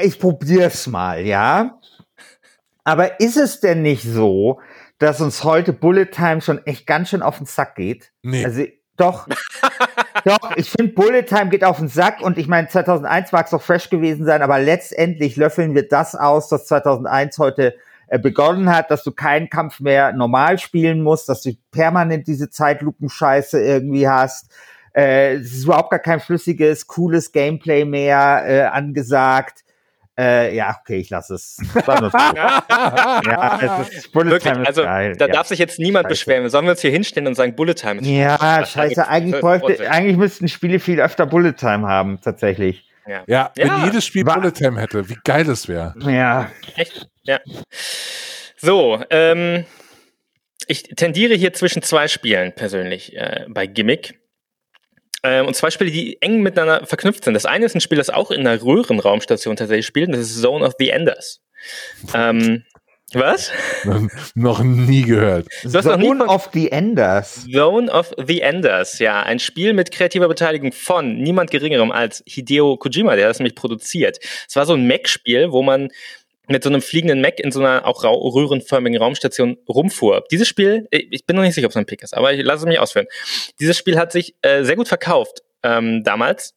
[0.00, 1.78] ich probier's mal, ja.
[2.84, 4.60] Aber ist es denn nicht so,
[4.98, 8.12] dass uns heute Bullet Time schon echt ganz schön auf den Sack geht?
[8.22, 8.46] Nee.
[8.46, 8.64] Also,
[8.96, 9.28] doch,
[10.28, 13.50] doch, ich finde Bullet Time geht auf den Sack und ich meine, 2001 mag es
[13.52, 17.74] doch fresh gewesen sein, aber letztendlich löffeln wir das aus, was 2001 heute
[18.08, 22.50] äh, begonnen hat, dass du keinen Kampf mehr normal spielen musst, dass du permanent diese
[22.50, 24.50] Zeitlupenscheiße irgendwie hast.
[24.94, 29.64] Äh, es ist überhaupt gar kein flüssiges, cooles Gameplay mehr äh, angesagt.
[30.18, 31.58] Äh, ja, okay, ich lasse es.
[31.86, 35.14] Ja, es ist Bullet Wirklich, Time ist also geil.
[35.16, 35.32] da ja.
[35.32, 36.08] darf sich jetzt niemand Scheiße.
[36.24, 36.48] beschweren.
[36.50, 39.06] Sollen wir uns hier hinstellen und sagen, Bullet Time ist Ja, scheiße.
[39.06, 42.84] Eigentlich, bräuchte, eigentlich müssten Spiele viel öfter Bullet Time haben, tatsächlich.
[43.06, 43.22] ja.
[43.26, 43.84] Ja, wenn Ja.
[43.84, 45.94] jedes Spiel Bullet Time hätte, wie geil das wäre.
[46.00, 46.50] Ja.
[46.76, 47.08] Echt?
[47.22, 47.38] Ja.
[48.56, 49.64] So, ähm,
[50.66, 54.18] ich tendiere hier zwischen zwei Spielen persönlich äh, bei Gimmick.
[55.22, 57.34] Ähm, und zwei Spiele, die eng miteinander verknüpft sind.
[57.34, 60.40] Das eine ist ein Spiel, das auch in einer Röhrenraumstation tatsächlich spielt, und das ist
[60.40, 61.40] Zone of the Enders.
[62.14, 62.64] Ähm,
[63.14, 63.50] was?
[64.34, 65.46] noch nie gehört.
[65.64, 67.46] Du hast noch nie Zone von- of the Enders.
[67.50, 72.76] Zone of the Enders, ja, ein Spiel mit kreativer Beteiligung von niemand geringerem als Hideo
[72.76, 74.18] Kojima, der das nämlich produziert.
[74.46, 75.88] Es war so ein Mac-Spiel, wo man
[76.48, 80.24] mit so einem fliegenden Mac in so einer auch röhrenförmigen Raumstation rumfuhr.
[80.30, 82.42] Dieses Spiel, äh, ich bin noch nicht sicher, ob es ein Pick ist, aber ich
[82.42, 83.06] lasse es mich ausführen.
[83.60, 86.54] Dieses Spiel hat sich äh, sehr gut verkauft ähm, damals.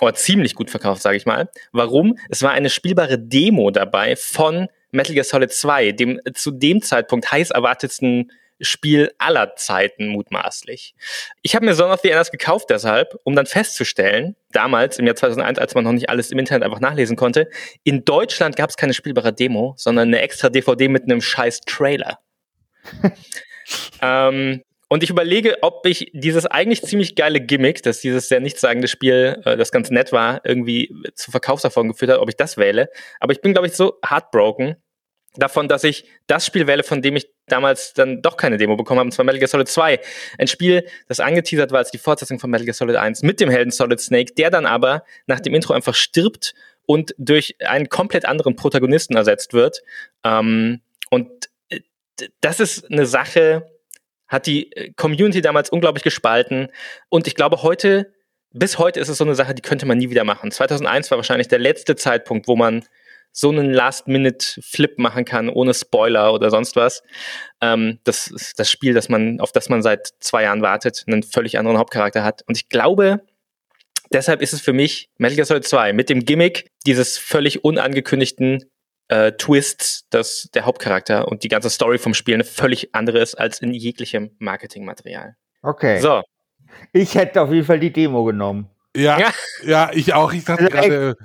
[0.00, 1.50] Oder ziemlich gut verkauft, sage ich mal.
[1.72, 2.18] Warum?
[2.28, 7.30] Es war eine spielbare Demo dabei von Metal Gear Solid 2, dem zu dem Zeitpunkt
[7.32, 10.94] heiß erwartetsten Spiel aller Zeiten mutmaßlich.
[11.42, 15.16] Ich habe mir Zone of the Enders gekauft deshalb, um dann festzustellen, damals im Jahr
[15.16, 17.48] 2001, als man noch nicht alles im Internet einfach nachlesen konnte,
[17.84, 22.18] in Deutschland gab es keine spielbare Demo, sondern eine extra DVD mit einem scheiß Trailer.
[24.02, 28.88] ähm, Und ich überlege, ob ich dieses eigentlich ziemlich geile Gimmick, dass dieses sehr nichtssagende
[28.88, 32.88] Spiel, äh, das ganz nett war, irgendwie zu Verkaufserfolgen geführt hat, ob ich das wähle.
[33.20, 34.76] Aber ich bin, glaube ich, so heartbroken
[35.38, 38.98] davon, dass ich das Spiel wähle, von dem ich damals dann doch keine Demo bekommen
[38.98, 40.00] habe, und zwar Metal Gear Solid 2.
[40.38, 43.50] Ein Spiel, das angeteasert war als die Fortsetzung von Metal Gear Solid 1 mit dem
[43.50, 46.54] Helden Solid Snake, der dann aber nach dem Intro einfach stirbt
[46.86, 49.82] und durch einen komplett anderen Protagonisten ersetzt wird.
[50.24, 51.28] Ähm, und
[51.68, 51.80] äh,
[52.40, 53.70] das ist eine Sache,
[54.26, 56.68] hat die äh, Community damals unglaublich gespalten.
[57.08, 58.12] Und ich glaube, heute,
[58.52, 60.50] bis heute ist es so eine Sache, die könnte man nie wieder machen.
[60.50, 62.84] 2001 war wahrscheinlich der letzte Zeitpunkt, wo man
[63.38, 67.04] so einen Last-Minute-Flip machen kann, ohne Spoiler oder sonst was.
[67.60, 71.22] Ähm, das ist das Spiel, das man, auf das man seit zwei Jahren wartet, einen
[71.22, 72.42] völlig anderen Hauptcharakter hat.
[72.48, 73.20] Und ich glaube,
[74.12, 78.64] deshalb ist es für mich Metal Gear Solid 2 mit dem Gimmick dieses völlig unangekündigten
[79.06, 83.36] äh, Twists, dass der Hauptcharakter und die ganze Story vom Spiel eine völlig andere ist
[83.36, 85.36] als in jeglichem Marketingmaterial.
[85.62, 86.00] Okay.
[86.00, 86.22] So.
[86.92, 88.68] Ich hätte auf jeden Fall die Demo genommen.
[88.98, 89.30] Ja, ja,
[89.62, 90.32] ja ich auch.
[90.32, 91.16] Ich dachte Also, gerade.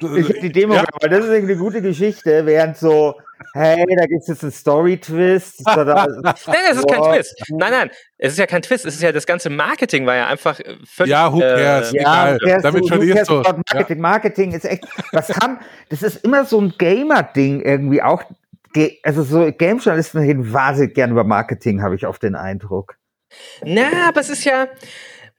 [0.00, 0.84] Ich hätte die Demo Ja.
[1.00, 3.14] weil das ist irgendwie eine gute Geschichte, während so,
[3.54, 5.62] hey, da gibt es jetzt einen Story-Twist.
[5.66, 6.24] Nein,
[6.70, 7.02] es ist kein.
[7.02, 7.42] Twist.
[7.50, 8.84] Nein, nein, es ist ja kein Twist.
[8.84, 11.12] Es ist ja das ganze Marketing war ja einfach äh, völlig.
[11.12, 11.92] Ja, who cares?
[11.92, 12.38] Äh, Egal.
[12.44, 13.42] Ja, Damit so, verlierst du.
[13.42, 18.24] Marketing, Marketing ist echt, was kann, das ist immer so ein Gamer-Ding irgendwie auch.
[19.02, 22.96] Also so Game-Journalisten reden wahnsinnig gern über Marketing, habe ich oft den Eindruck.
[23.64, 24.68] Na, aber es ist ja.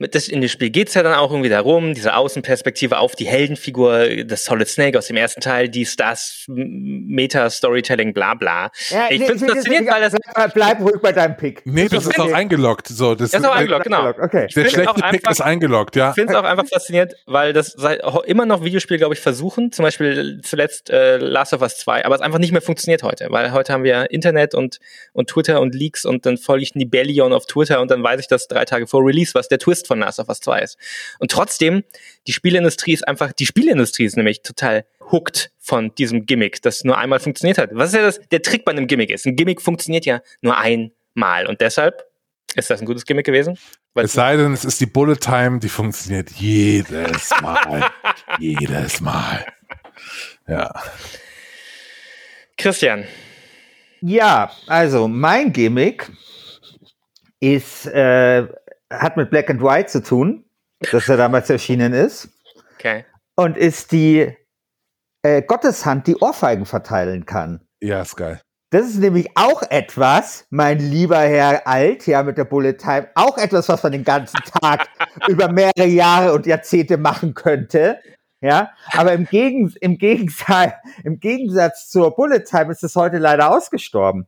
[0.01, 3.25] Mit Das, in dem Spiel geht's ja dann auch irgendwie darum, diese Außenperspektive auf die
[3.27, 8.71] Heldenfigur des Solid Snake aus dem ersten Teil, dies, das, M- Meta-Storytelling, bla bla.
[8.89, 10.15] Ja, ich nee, finde es faszinierend, weil das.
[10.33, 11.61] bleib, bleib ruhig bei deinem Pick.
[11.65, 12.87] Nee, das ist auch eingeloggt.
[12.87, 14.09] So, das Das ist auch eingeloggt, genau.
[14.09, 14.47] Okay.
[14.55, 16.09] Der schlechte Pick einfach- ist eingeloggt, ja.
[16.09, 19.71] Ich finde es auch einfach faszinierend, weil das seit, immer noch Videospiele, glaube ich, versuchen.
[19.71, 23.27] Zum Beispiel zuletzt äh, Last of Us 2, aber es einfach nicht mehr funktioniert heute,
[23.29, 24.79] weil heute haben wir Internet und,
[25.13, 28.27] und Twitter und Leaks und dann folge ich Nibellion auf Twitter und dann weiß ich
[28.27, 30.77] das drei Tage vor Release, was der Twist von Last of Us 2 ist.
[31.19, 31.83] Und trotzdem,
[32.25, 36.97] die Spielindustrie ist einfach, die Spielindustrie ist nämlich total hooked von diesem Gimmick, das nur
[36.97, 37.71] einmal funktioniert hat.
[37.73, 39.25] Was ist ja das, der Trick bei einem Gimmick ist?
[39.25, 42.05] Ein Gimmick funktioniert ja nur einmal und deshalb
[42.55, 43.57] ist das ein gutes Gimmick gewesen.
[43.93, 47.91] Weil Es sei denn, es ist die Bullet Time, die funktioniert jedes Mal.
[48.39, 49.45] jedes Mal.
[50.47, 50.73] Ja.
[52.57, 53.03] Christian,
[53.99, 56.09] Ja, also mein Gimmick
[57.41, 58.47] ist, äh,
[58.91, 60.45] hat mit Black and White zu tun,
[60.91, 62.29] das ja damals erschienen ist,
[62.75, 63.05] okay.
[63.35, 64.35] und ist die
[65.23, 67.61] äh, Gotteshand, die Ohrfeigen verteilen kann.
[67.79, 68.41] Ja, ist geil.
[68.71, 73.37] Das ist nämlich auch etwas, mein lieber Herr Alt, ja, mit der Bullet Time, auch
[73.37, 74.87] etwas, was man den ganzen Tag
[75.27, 77.99] über mehrere Jahre und Jahrzehnte machen könnte.
[78.39, 80.73] Ja, aber im, Gegen, im, Gegensatz,
[81.03, 84.25] im Gegensatz zur Bullet Time ist es heute leider ausgestorben.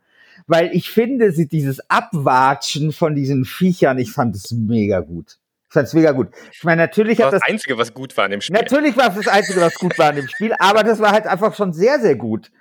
[0.48, 5.38] Weil ich finde, sie dieses Abwatschen von diesen Viechern, ich fand es mega gut.
[5.68, 6.30] Ich fand es mega gut.
[6.52, 8.56] Ich meine, natürlich Das hat war das das Einzige, was gut war in dem Spiel.
[8.56, 11.26] Natürlich war es das Einzige, was gut war in dem Spiel, aber das war halt
[11.26, 12.52] einfach schon sehr, sehr gut.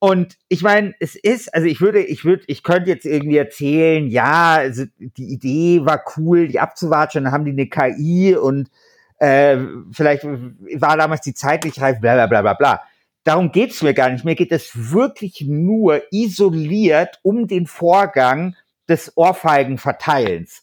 [0.00, 4.06] Und ich meine, es ist, also ich würde, ich würde, ich könnte jetzt irgendwie erzählen,
[4.06, 8.70] ja, also die Idee war cool, die abzuwatschen, dann haben die eine KI und
[9.18, 9.58] äh,
[9.90, 12.82] vielleicht war damals die Zeit nicht reif, bla bla bla bla bla.
[13.28, 14.24] Darum geht's mir gar nicht.
[14.24, 18.56] Mir geht es wirklich nur isoliert um den Vorgang
[18.88, 20.62] des Ohrfeigenverteilens.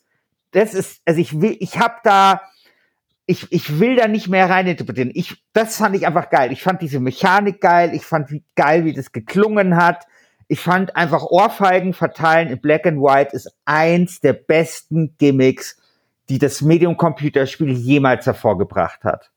[0.49, 2.41] Das ist, also ich will, ich habe da,
[3.27, 5.11] ich, ich will da nicht mehr reininterpretieren.
[5.13, 6.51] Ich, das fand ich einfach geil.
[6.51, 7.93] Ich fand diese Mechanik geil.
[7.93, 10.07] Ich fand wie geil, wie das geklungen hat.
[10.47, 15.79] Ich fand einfach Ohrfeigen verteilen in Black and White ist eins der besten Gimmicks,
[16.29, 19.29] die das Medium Computerspiel jemals hervorgebracht hat.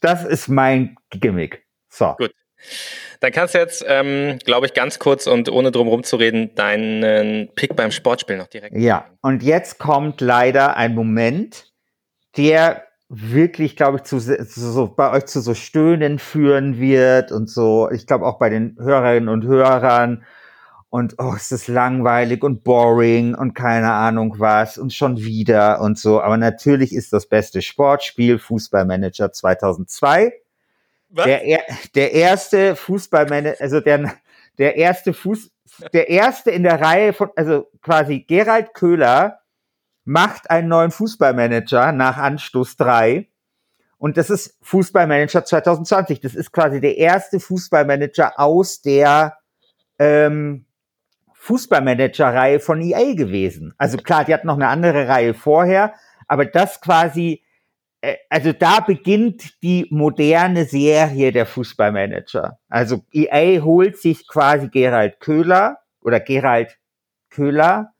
[0.00, 1.66] Das ist mein Gimmick.
[1.88, 2.14] So.
[2.18, 2.32] Gut.
[3.20, 7.76] Dann kannst du jetzt, ähm, glaube ich, ganz kurz und ohne drum rumzureden, deinen Pick
[7.76, 8.76] beim Sportspiel noch direkt.
[8.76, 11.72] Ja, und jetzt kommt leider ein Moment,
[12.36, 17.48] der wirklich, glaube ich, zu, zu so, bei euch zu so Stöhnen führen wird und
[17.48, 20.24] so, ich glaube auch bei den Hörerinnen und Hörern.
[20.94, 25.98] Und oh, es ist langweilig und boring und keine Ahnung was und schon wieder und
[25.98, 26.20] so.
[26.20, 30.32] Aber natürlich ist das beste Sportspiel Fußballmanager 2002.
[31.08, 31.24] Was?
[31.24, 31.62] Der, er,
[31.96, 34.14] der erste Fußballmanager, also der,
[34.58, 35.50] der erste Fuß,
[35.92, 39.40] der erste in der Reihe von, also quasi Gerald Köhler
[40.04, 43.26] macht einen neuen Fußballmanager nach Anstoß 3.
[43.98, 46.20] Und das ist Fußballmanager 2020.
[46.20, 49.38] Das ist quasi der erste Fußballmanager aus der
[49.98, 50.66] ähm,
[51.44, 53.74] Fußballmanager-Reihe von EA gewesen.
[53.76, 55.92] Also klar, die hatten noch eine andere Reihe vorher,
[56.26, 57.42] aber das quasi,
[58.00, 62.58] äh, also da beginnt die moderne Serie der Fußballmanager.
[62.70, 66.78] Also EA holt sich quasi Gerald Köhler oder Gerald
[67.28, 67.92] Köhler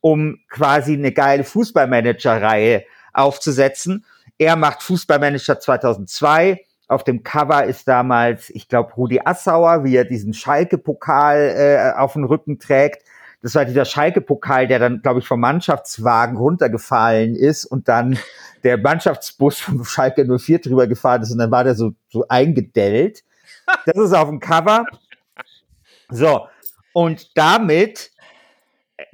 [0.00, 4.04] um quasi eine geile Fußballmanager-Reihe aufzusetzen.
[4.38, 6.64] Er macht Fußballmanager 2002.
[6.88, 12.14] Auf dem Cover ist damals, ich glaube, Rudi Assauer, wie er diesen Schalke-Pokal äh, auf
[12.14, 13.04] dem Rücken trägt.
[13.42, 18.18] Das war dieser Schalke-Pokal, der dann, glaube ich, vom Mannschaftswagen runtergefallen ist und dann
[18.62, 23.24] der Mannschaftsbus vom Schalke 04 drüber gefahren ist und dann war der so, so eingedellt.
[23.86, 24.84] Das ist auf dem Cover.
[26.10, 26.46] So,
[26.92, 28.11] und damit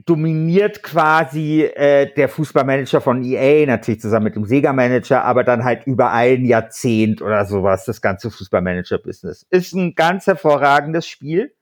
[0.05, 5.87] dominiert quasi äh, der Fußballmanager von EA, natürlich zusammen mit dem Sega-Manager, aber dann halt
[5.87, 9.46] über ein Jahrzehnt oder sowas, das ganze Fußballmanager-Business.
[9.51, 11.55] Ist ein ganz hervorragendes Spiel.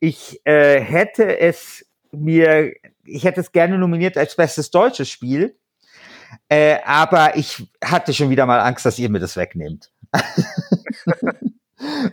[0.00, 2.72] Ich äh, hätte es mir,
[3.04, 5.56] ich hätte es gerne nominiert als bestes deutsches Spiel,
[6.48, 9.90] äh, aber ich hatte schon wieder mal Angst, dass ihr mir das wegnehmt.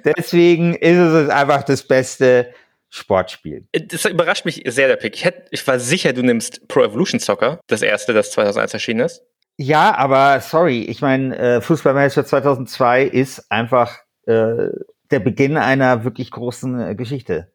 [0.03, 2.53] Deswegen ist es einfach das beste
[2.95, 3.67] Sportspiel.
[3.71, 5.15] Das überrascht mich sehr, der Pick.
[5.15, 8.99] Ich, hätte, ich war sicher, du nimmst Pro Evolution Soccer, das erste, das 2001 erschienen
[8.99, 9.23] ist.
[9.57, 14.67] Ja, aber sorry, ich meine, äh, Fußballmanager 2002 ist einfach äh,
[15.09, 17.51] der Beginn einer wirklich großen äh, Geschichte.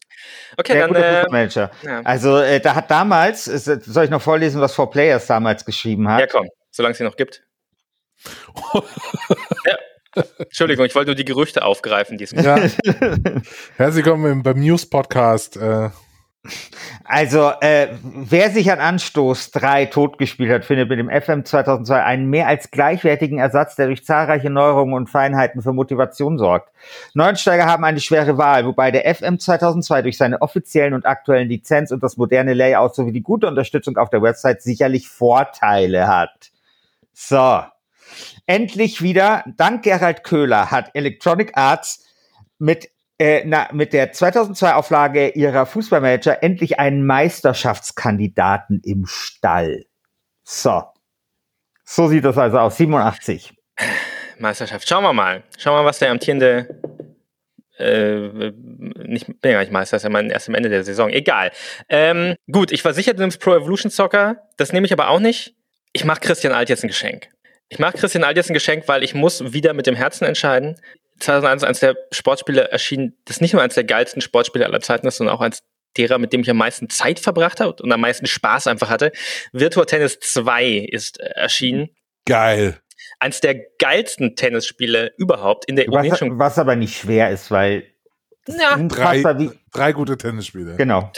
[0.56, 0.88] Okay, Sehr dann.
[0.90, 1.70] guter Äh, Fußballmanager.
[1.84, 2.00] ja.
[2.02, 6.18] Also äh, da hat damals, ist, soll ich noch vorlesen, was 4Players damals geschrieben hat?
[6.20, 7.44] ja, komm, solange es sie noch gibt.
[8.74, 9.76] ja.
[10.38, 12.44] Entschuldigung, ich wollte nur die Gerüchte aufgreifen diesmal.
[12.44, 12.56] Ja.
[13.76, 15.56] Herzlich willkommen beim News Podcast.
[15.56, 15.90] Äh,
[17.04, 22.30] Also, äh, wer sich an Anstoß 3 totgespielt hat, findet mit dem FM 2002 einen
[22.30, 26.70] mehr als gleichwertigen Ersatz, der durch zahlreiche Neuerungen und Feinheiten für Motivation sorgt.
[27.14, 31.90] Neuensteiger haben eine schwere Wahl, wobei der FM 2002 durch seine offiziellen und aktuellen Lizenz
[31.90, 36.50] und das moderne Layout sowie die gute Unterstützung auf der Website sicherlich Vorteile hat.
[37.12, 37.62] So.
[38.46, 42.04] Endlich wieder, dank Gerald Köhler, hat Electronic Arts
[42.58, 49.86] mit äh, na, mit der 2002 Auflage ihrer Fußballmanager endlich einen Meisterschaftskandidaten im Stall.
[50.44, 50.84] So.
[51.84, 52.76] So sieht das also aus.
[52.76, 53.54] 87.
[54.38, 54.88] Meisterschaft.
[54.88, 55.42] Schauen wir mal.
[55.56, 56.80] Schauen wir mal, was der amtierende.
[57.78, 61.10] Äh, nicht, bin ja gar nicht Meister, ist ja mein erst am Ende der Saison.
[61.10, 61.52] Egal.
[61.88, 64.48] Ähm, gut, ich war sicher, du nimmst Pro Evolution Soccer.
[64.56, 65.54] Das nehme ich aber auch nicht.
[65.92, 67.28] Ich mache Christian Alt jetzt ein Geschenk.
[67.68, 70.80] Ich mache Christian jetzt ein Geschenk, weil ich muss wieder mit dem Herzen entscheiden.
[71.20, 75.16] 2001 eines der Sportspiele erschien, das nicht nur eines der geilsten Sportspiele aller Zeiten ist,
[75.16, 75.62] sondern auch eines
[75.96, 79.12] derer, mit dem ich am meisten Zeit verbracht habe und am meisten Spaß einfach hatte.
[79.52, 81.90] Virtua Tennis 2 ist äh, erschienen.
[82.24, 82.78] geil.
[83.20, 87.84] Eins der geilsten Tennisspiele überhaupt in der Was, was aber nicht schwer ist, weil
[88.46, 90.76] Ja, wie, Drei gute Tennisspiele.
[90.76, 91.12] genau.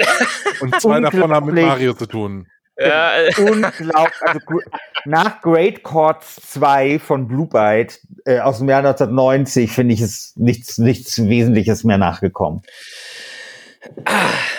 [0.60, 1.64] Und zwei davon haben mit.
[1.64, 2.46] Mario zu tun.
[2.80, 4.22] Ja, äh, Unglaublich.
[4.22, 4.40] Also,
[5.04, 10.34] nach Great Chords 2 von Blue Byte äh, aus dem Jahr 1990 finde ich es
[10.36, 12.62] nichts, nichts Wesentliches mehr nachgekommen.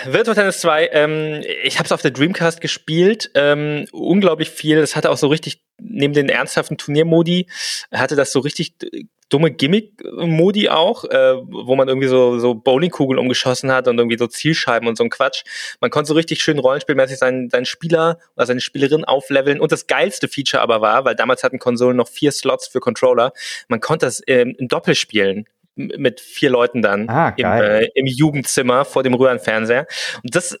[0.04, 4.78] Virtua Tennis 2, ähm, ich habe es auf der Dreamcast gespielt, ähm, unglaublich viel.
[4.78, 7.48] Es hatte auch so richtig, neben den ernsthaften Turniermodi,
[7.92, 13.18] hatte das so richtig äh, dumme Gimmick-Modi auch, äh, wo man irgendwie so, so Bowlingkugeln
[13.18, 15.44] umgeschossen hat und irgendwie so Zielscheiben und so ein Quatsch.
[15.80, 19.60] Man konnte so richtig schön rollenspielmäßig seinen, seinen Spieler oder seine Spielerin aufleveln.
[19.60, 23.32] Und das geilste Feature aber war, weil damals hatten Konsolen noch vier Slots für Controller,
[23.68, 28.06] man konnte das ähm, im Doppel spielen mit vier Leuten dann Ah, im, äh, im
[28.06, 29.86] Jugendzimmer vor dem Röhrenfernseher.
[30.22, 30.58] Und das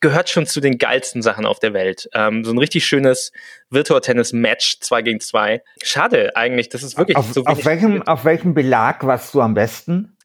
[0.00, 2.08] gehört schon zu den geilsten Sachen auf der Welt.
[2.12, 3.32] Ähm, so ein richtig schönes
[3.70, 5.62] Virtua-Tennis-Match 2 gegen 2.
[5.82, 9.54] Schade eigentlich, das ist wirklich Auf, so auf, welchem, auf welchem Belag warst du am
[9.54, 10.16] besten?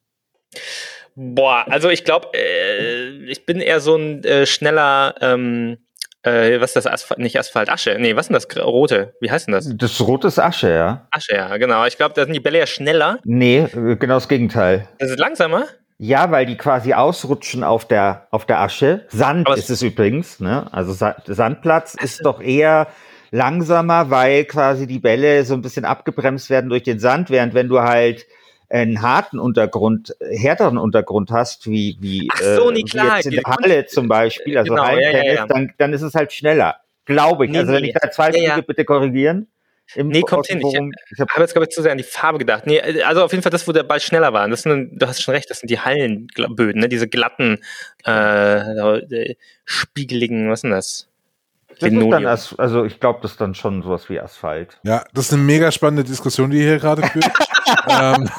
[1.16, 5.78] Boah, also ich glaube, äh, ich bin eher so ein äh, schneller, ähm,
[6.24, 9.32] äh, was ist das, Asphalt, nicht Asphalt, Asche, nee, was ist denn das, rote, wie
[9.32, 9.70] heißt denn das?
[9.76, 11.08] Das rote ist Asche, ja.
[11.12, 11.86] Asche, ja, genau.
[11.86, 14.90] Ich glaube, da sind die Bälle ja schneller, Nee, äh, genau das Gegenteil.
[15.00, 15.68] das ist langsamer.
[15.98, 19.06] Ja, weil die quasi ausrutschen auf der, auf der Asche.
[19.10, 20.68] Sand Aber ist es übrigens, ne?
[20.74, 22.88] Also Sa Sandplatz ist doch eher
[23.32, 27.70] langsamer, weil quasi die Bälle so ein bisschen abgebremst werden durch den Sand, während wenn
[27.70, 28.26] du halt
[28.70, 33.44] einen harten Untergrund, härteren Untergrund hast, wie, wie, so, äh, wie klar, jetzt in der
[33.44, 35.48] Halle zum Beispiel, also Genau, ja, ja, ja.
[35.48, 36.78] Dann, dann ist es halt schneller.
[37.06, 37.52] Glaube ich.
[37.52, 37.90] Nee, also wenn nee.
[37.90, 39.48] ich da falsch Ja, liege, bitte korrigieren.
[39.94, 40.58] Im Nee, kommt hin.
[40.58, 40.92] Ich- Forum.
[41.12, 42.66] Ich hab, habe jetzt, glaube ich, zu sehr an die Farbe gedacht.
[42.66, 44.48] Nee, also auf jeden Fall das, wo der Ball schneller war.
[44.50, 46.90] Das sind, du hast schon recht, das sind die Hallenböden, ne?
[46.90, 47.60] diese glatten,
[48.06, 51.08] äh, äh, spiegeligen, was ist denn das?
[51.80, 54.80] das ist dann, also ich glaube, das ist dann schon sowas wie Asphalt.
[54.84, 57.26] Ja, das ist eine mega spannende Diskussion, die ihr hier gerade führt.
[57.90, 58.30] ähm,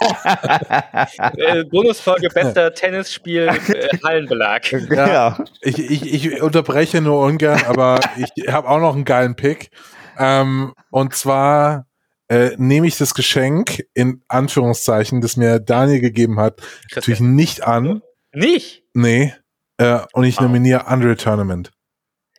[1.37, 4.63] äh, Bonusfolge bester Tennisspiel äh, Hallenbelag.
[4.89, 5.35] Genau.
[5.61, 9.71] ich, ich, ich unterbreche nur ungern, aber ich habe auch noch einen geilen Pick.
[10.19, 11.87] Ähm, und zwar
[12.29, 16.61] äh, nehme ich das Geschenk in Anführungszeichen, das mir Daniel gegeben hat,
[16.95, 18.03] natürlich nicht an.
[18.33, 18.83] Nicht?
[18.95, 19.35] Nee.
[19.79, 20.43] Äh, und ich Wow.
[20.43, 21.71] nominiere Unreal Tournament.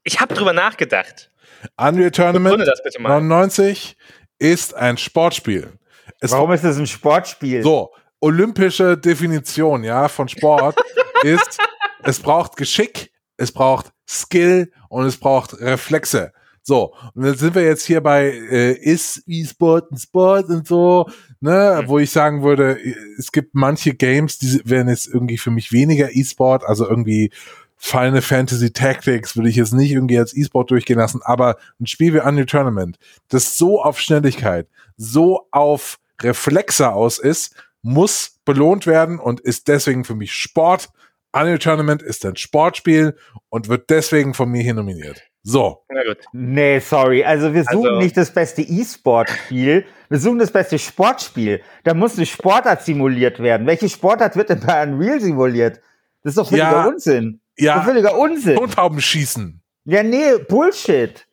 [0.03, 1.32] Ich habe drüber nachgedacht.
[1.78, 3.09] Unreal Tournament das bitte mal.
[3.21, 3.97] 99
[4.39, 5.71] ist ein Sportspiel.
[6.19, 7.63] Es Warum ist das ein Sportspiel?
[7.63, 10.80] So, olympische Definition, ja, von Sport
[11.23, 11.57] ist,
[12.03, 16.32] es braucht Geschick, es braucht Skill und es braucht Reflexe.
[16.68, 21.09] So, und dann sind wir jetzt hier bei äh, ist E-Sport ein Sport und so,
[21.39, 21.88] ne, Mhm.
[21.88, 22.78] wo ich sagen würde,
[23.18, 27.32] es gibt manche Games, die werden jetzt irgendwie für mich weniger E-Sport, also irgendwie
[27.78, 32.13] Final Fantasy Tactics würde ich jetzt nicht irgendwie als E-Sport durchgehen lassen, aber ein Spiel
[32.13, 32.97] wie Unreal Tournament,
[33.30, 40.03] das so auf Schnelligkeit, so auf Reflexe aus ist, muss belohnt werden und ist deswegen
[40.03, 40.89] für mich Sport.
[41.34, 43.17] Unreal Tournament ist ein Sportspiel
[43.49, 45.21] und wird deswegen von mir hier nominiert.
[45.43, 45.84] So.
[45.89, 46.17] Na gut.
[46.34, 47.23] Nee, sorry.
[47.23, 51.61] Also wir suchen Also- nicht das beste E-Sport-Spiel, wir suchen das beste Sportspiel.
[51.84, 53.67] Da muss eine Sportart simuliert werden.
[53.67, 55.80] Welche Sportart wird denn bei Unreal simuliert?
[56.23, 57.39] Das ist doch völliger Ja, Unsinn.
[57.55, 58.55] Das ist Ja, doch völliger Unsinn.
[58.57, 59.61] Tontauben schießen.
[59.86, 61.25] Ja, nee, Bullshit.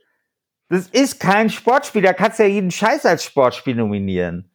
[0.68, 2.02] Das ist kein Sportspiel.
[2.02, 4.50] Da kannst du ja jeden Scheiß als Sportspiel nominieren.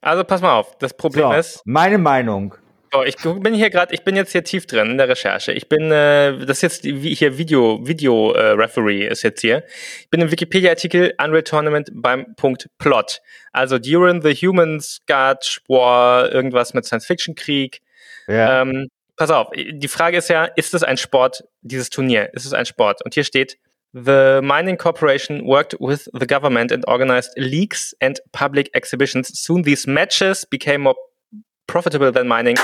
[0.00, 0.76] Also pass mal auf.
[0.78, 2.54] Das Problem So, ist, meine Meinung.
[2.94, 5.52] So, ich bin hier gerade, ich bin jetzt hier tief drin in der Recherche.
[5.52, 9.64] Ich bin, äh, das ist jetzt hier Video, Video äh, Referee ist jetzt hier.
[10.00, 13.22] Ich bin im Wikipedia-Artikel Unreal Tournament beim Punkt Plot.
[13.52, 17.80] Also during the Humans Guard War, irgendwas mit Science-Fiction-Krieg.
[18.28, 18.60] Ja.
[18.60, 22.28] Ähm, pass auf, die Frage ist ja, ist es ein Sport, dieses Turnier?
[22.34, 23.02] Ist es ein Sport?
[23.06, 23.56] Und hier steht,
[23.94, 29.28] The Mining Corporation worked with the government and organized leagues and public exhibitions.
[29.28, 30.96] Soon these matches became more
[31.66, 32.56] profitable than mining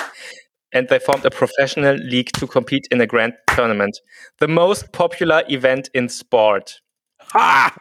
[0.72, 3.98] and they formed a professional league to compete in a grand tournament.
[4.38, 6.80] The most popular event in sport.
[7.20, 7.74] Ha!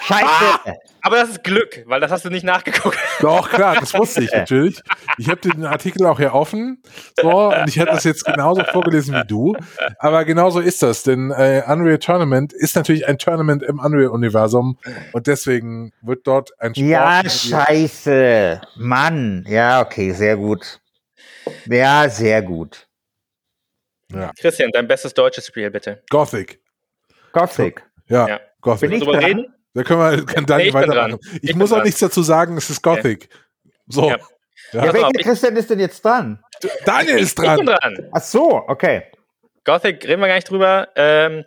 [0.00, 0.24] Scheiße.
[0.24, 0.76] Scheiße.
[1.02, 2.98] Aber das ist Glück, weil das hast du nicht nachgeguckt.
[3.20, 4.80] Doch, klar, das wusste ich natürlich.
[5.18, 6.82] Ich habe den Artikel auch hier offen.
[7.20, 9.56] So, und ich hätte das jetzt genauso vorgelesen wie du.
[9.98, 14.78] Aber genauso ist das, denn äh, Unreal Tournament ist natürlich ein Tournament im Unreal-Universum
[15.12, 16.88] und deswegen wird dort ein Sport.
[16.88, 18.60] Ja, scheiße.
[18.76, 19.44] Mann.
[19.48, 20.80] Ja, okay, sehr gut.
[21.66, 22.86] Ja, sehr gut.
[24.12, 24.30] Ja.
[24.38, 26.02] Christian, dein bestes deutsches Spiel, bitte.
[26.10, 26.60] Gothic.
[27.32, 27.82] Gothic.
[28.08, 28.40] Ja, Ja.
[28.60, 28.90] Gothic.
[28.90, 29.24] Bin ich Drüber dran?
[29.24, 29.54] reden?
[29.74, 31.10] Da können wir, kann Dani Nee, ich weitermachen.
[31.12, 31.20] dran.
[31.42, 31.84] Ich, Ich muss auch dran.
[31.86, 33.28] nichts dazu sagen, es ist Gothic.
[33.88, 34.08] So.
[34.10, 34.18] Ja.
[34.72, 34.84] Ja.
[34.86, 36.42] Ja, welcher Christian ist denn jetzt dran?
[36.84, 37.66] Daniel ist Ich bin dran.
[37.66, 38.08] dran.
[38.12, 39.02] Ach so, okay.
[39.64, 40.88] Gothic reden wir gar nicht drüber.
[40.96, 41.44] Ähm,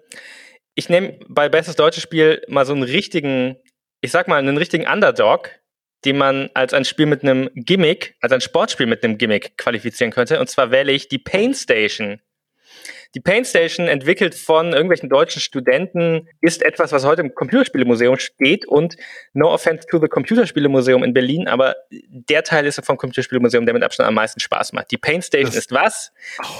[0.75, 3.55] ich nehme bei bestes deutsches Spiel mal so einen richtigen,
[4.01, 5.49] ich sag mal, einen richtigen Underdog,
[6.03, 10.11] den man als ein Spiel mit einem Gimmick, als ein Sportspiel mit einem Gimmick qualifizieren
[10.11, 10.39] könnte.
[10.39, 12.21] Und zwar wähle ich die Pain Station.
[13.15, 18.67] Die Pain Station, entwickelt von irgendwelchen deutschen Studenten, ist etwas, was heute im Computerspielemuseum steht
[18.67, 18.97] und
[19.33, 23.83] no offense to the Computerspielemuseum in Berlin, aber der Teil ist vom Computerspielemuseum, der mit
[23.83, 24.91] Abstand am meisten Spaß macht.
[24.91, 26.11] Die Pain Station Das- ist was?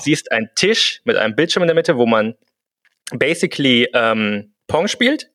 [0.01, 2.35] Sie ist ein Tisch mit einem Bildschirm in der Mitte, wo man
[3.11, 5.29] basically ähm, Pong spielt.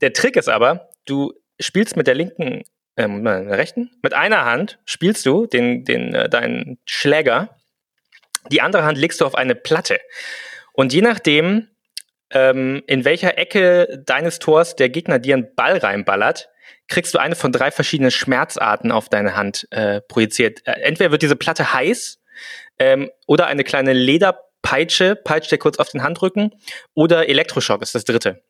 [0.00, 2.62] Der Trick ist aber, du spielst mit der linken,
[2.96, 7.56] ähm, mit der rechten, mit einer Hand spielst du den, den, äh, deinen Schläger.
[8.50, 9.98] Die andere Hand legst du auf eine Platte.
[10.72, 11.68] Und je nachdem,
[12.30, 16.48] ähm, in welcher Ecke deines Tors der Gegner dir einen Ball reinballert,
[16.88, 20.60] kriegst du eine von drei verschiedenen Schmerzarten auf deine Hand äh, projiziert.
[20.66, 22.20] Äh, entweder wird diese Platte heiß
[22.78, 26.54] ähm, oder eine kleine Lederpeitsche peitscht dir kurz auf den Handrücken
[26.94, 28.42] oder Elektroschock ist das dritte.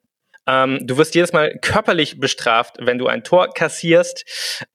[0.47, 4.25] Ähm, du wirst jedes Mal körperlich bestraft, wenn du ein Tor kassierst.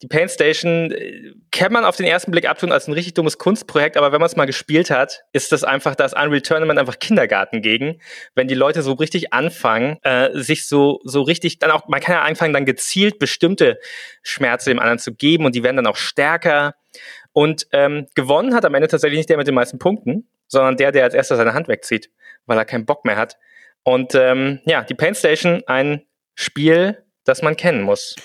[0.02, 3.38] Die Pain Station äh, kann man auf den ersten Blick abtun als ein richtig dummes
[3.38, 6.98] Kunstprojekt, aber wenn man es mal gespielt hat, ist das einfach das Unreal Tournament einfach
[7.00, 8.00] Kindergarten gegen.
[8.34, 12.16] Wenn die Leute so richtig anfangen, äh, sich so, so richtig dann auch, man kann
[12.16, 13.78] ja anfangen, dann gezielt bestimmte
[14.24, 16.74] Schmerzen dem anderen zu geben und die werden dann auch stärker.
[17.32, 20.92] Und ähm, gewonnen hat am Ende tatsächlich nicht der mit den meisten Punkten, sondern der,
[20.92, 22.10] der als erster seine Hand wegzieht,
[22.48, 23.38] weil er keinen Bock mehr hat.
[23.84, 26.04] Und ähm, ja, die Pain Station, ein
[26.36, 28.16] Spiel, das man kennen muss.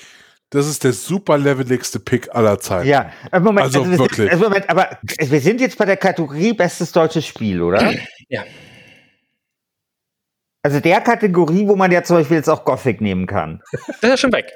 [0.51, 2.89] Das ist der super leveligste Pick aller Zeiten.
[2.89, 4.17] Ja, Moment, Also wir wirklich.
[4.17, 7.93] Sind, also Moment, aber wir sind jetzt bei der Kategorie bestes deutsches Spiel, oder?
[8.29, 8.45] Ja.
[10.63, 13.63] Also der Kategorie, wo man ja zum Beispiel jetzt auch Gothic nehmen kann.
[14.01, 14.53] Das ist schon weg.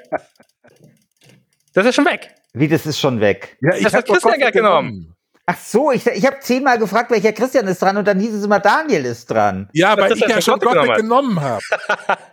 [1.73, 2.33] Das ist schon weg.
[2.53, 3.57] Wie, das ist schon weg.
[3.61, 5.15] Ja, ich Das hat Christian gar genommen.
[5.51, 8.43] Ach so, ich, ich habe zehnmal gefragt, welcher Christian ist dran und dann hieß es
[8.45, 9.67] immer, Daniel ist dran.
[9.73, 11.63] Ja, Das weil ich ja ja schon Gothic genommen habe.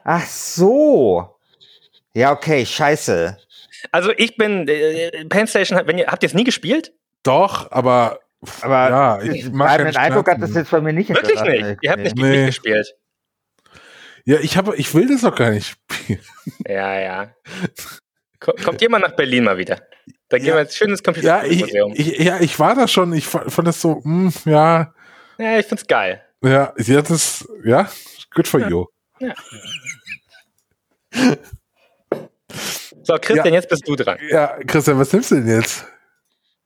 [0.04, 1.38] Ach so.
[2.12, 3.38] Ja, okay, scheiße.
[3.90, 6.92] Also ich bin, äh, Pain Station, wenn ihr, habt ihr es nie gespielt?
[7.22, 8.20] Doch, aber,
[8.60, 11.68] Aber ja, ich mag meinen keinen Eindruck hat das jetzt bei mir nicht Wirklich hinterlassen.
[11.70, 11.78] nicht.
[11.82, 12.36] Ihr habt nicht Nee.
[12.36, 12.94] mitgespielt.
[14.26, 16.20] Ja, ich habe, ich will das doch gar nicht spielen.
[16.68, 17.34] Ja, ja.
[18.40, 19.80] Ko- Kommt jemand nach Berlin mal wieder?
[20.28, 20.54] Da gehen Ja.
[20.54, 21.92] wir jetzt schön ins Ja, ich, Computermuseum.
[21.96, 23.12] ich, ja, ich war da schon.
[23.12, 24.92] Ich fa- fand das so, hm, ja,
[25.38, 26.22] Ja, ich find's geil.
[26.42, 27.88] ja, ja, das, ja,
[28.34, 28.68] good for Ja.
[28.68, 28.86] you.
[29.20, 29.34] Ja.
[33.02, 33.52] So, Christian, Ja.
[33.54, 34.18] jetzt bist du dran.
[34.30, 35.86] Ja, Christian, was nimmst du denn jetzt?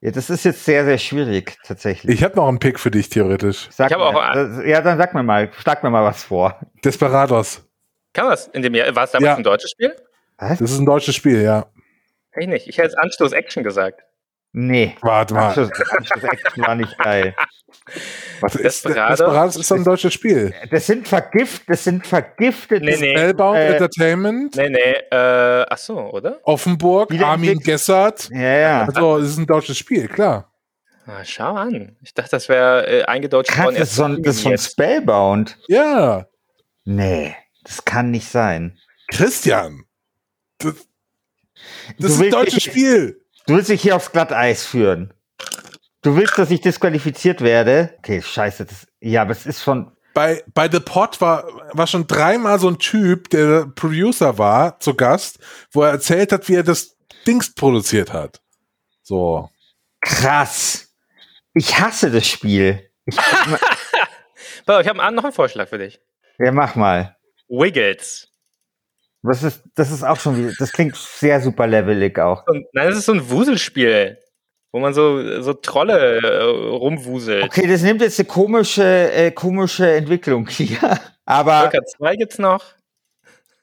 [0.01, 2.15] Ja, das ist jetzt sehr, sehr schwierig, tatsächlich.
[2.15, 3.67] Ich habe noch einen Pick für dich, theoretisch.
[3.71, 6.23] Sag Ich hab mir, auch- das- ja, dann sag mir mal, schlag mir mal was
[6.23, 6.59] vor.
[6.83, 7.63] Desperados.
[8.13, 8.93] Kann man das in dem Jahr?
[8.95, 9.35] War es damals Ja.
[9.35, 9.95] ein deutsches Spiel?
[10.39, 10.57] Was?
[10.57, 11.67] Das ist ein deutsches Spiel, ja.
[12.39, 12.67] Ich nicht.
[12.67, 14.01] Ich hätte jetzt Anstoß Action gesagt.
[14.53, 14.95] Nee.
[15.01, 15.47] Warte mal.
[15.47, 17.35] Anschluss, Anschluss Action war nicht geil.
[18.41, 19.19] Was ist Desperados?
[19.19, 20.53] Desperados ist doch ein deutsches Spiel.
[20.69, 22.83] Das sind vergift, das sind vergiftete.
[22.83, 23.11] Nee, nee.
[23.11, 26.39] Spellbound Äh, Entertainment, Nee, nee, äh, ach so, oder?
[26.43, 28.29] Offenburg, Wieder Armin Gessert.
[28.31, 28.85] Ja, ja.
[28.85, 30.51] Also, es ist ein deutsches Spiel, klar.
[31.07, 31.97] Ah, schau an.
[32.01, 33.75] Ich dachte, das wäre äh, eingedeutscht worden.
[33.75, 34.71] das ist, so das von jetzt.
[34.71, 35.57] Spellbound.
[35.67, 36.27] Ja,
[36.83, 38.77] Nee, das kann nicht sein.
[39.11, 39.83] Christian.
[40.57, 40.87] Das,
[41.97, 43.25] das Du ist ein willst deutsches mich- Spiel.
[43.47, 45.13] Du willst mich hier aufs Glatteis führen.
[46.03, 47.93] Du willst, dass ich disqualifiziert werde?
[47.99, 48.65] Okay, scheiße.
[48.65, 49.91] Das, ja, aber es ist von.
[50.13, 54.93] Bei, bei The Pod war, war schon dreimal so ein Typ, der Producer war, zu
[54.95, 55.39] Gast,
[55.71, 58.41] wo er erzählt hat, wie er das Dings produziert hat.
[59.03, 59.49] So.
[60.01, 60.89] Krass.
[61.53, 62.89] Ich hasse das Spiel.
[63.05, 63.15] Ich,
[64.67, 65.99] Ich habe noch einen Vorschlag für dich.
[66.39, 67.15] ja, mach mal.
[67.47, 68.27] Wiggles.
[69.23, 72.45] Was ist, das ist auch schon wieder, das klingt sehr super levelig auch.
[72.47, 74.17] Und, nein, das ist so ein Wuselspiel,
[74.71, 77.43] wo man so, so Trolle äh, rumwuselt.
[77.43, 80.79] Okay, das nimmt jetzt eine komische, äh, komische Entwicklung hier.
[81.25, 82.63] Aber Völker 2 gibt's noch.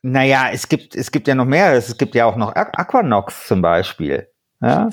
[0.03, 1.73] naja, es gibt, es gibt ja noch mehr.
[1.73, 4.29] Es gibt ja auch noch Aqu- Aquanox zum Beispiel.
[4.61, 4.89] Ja?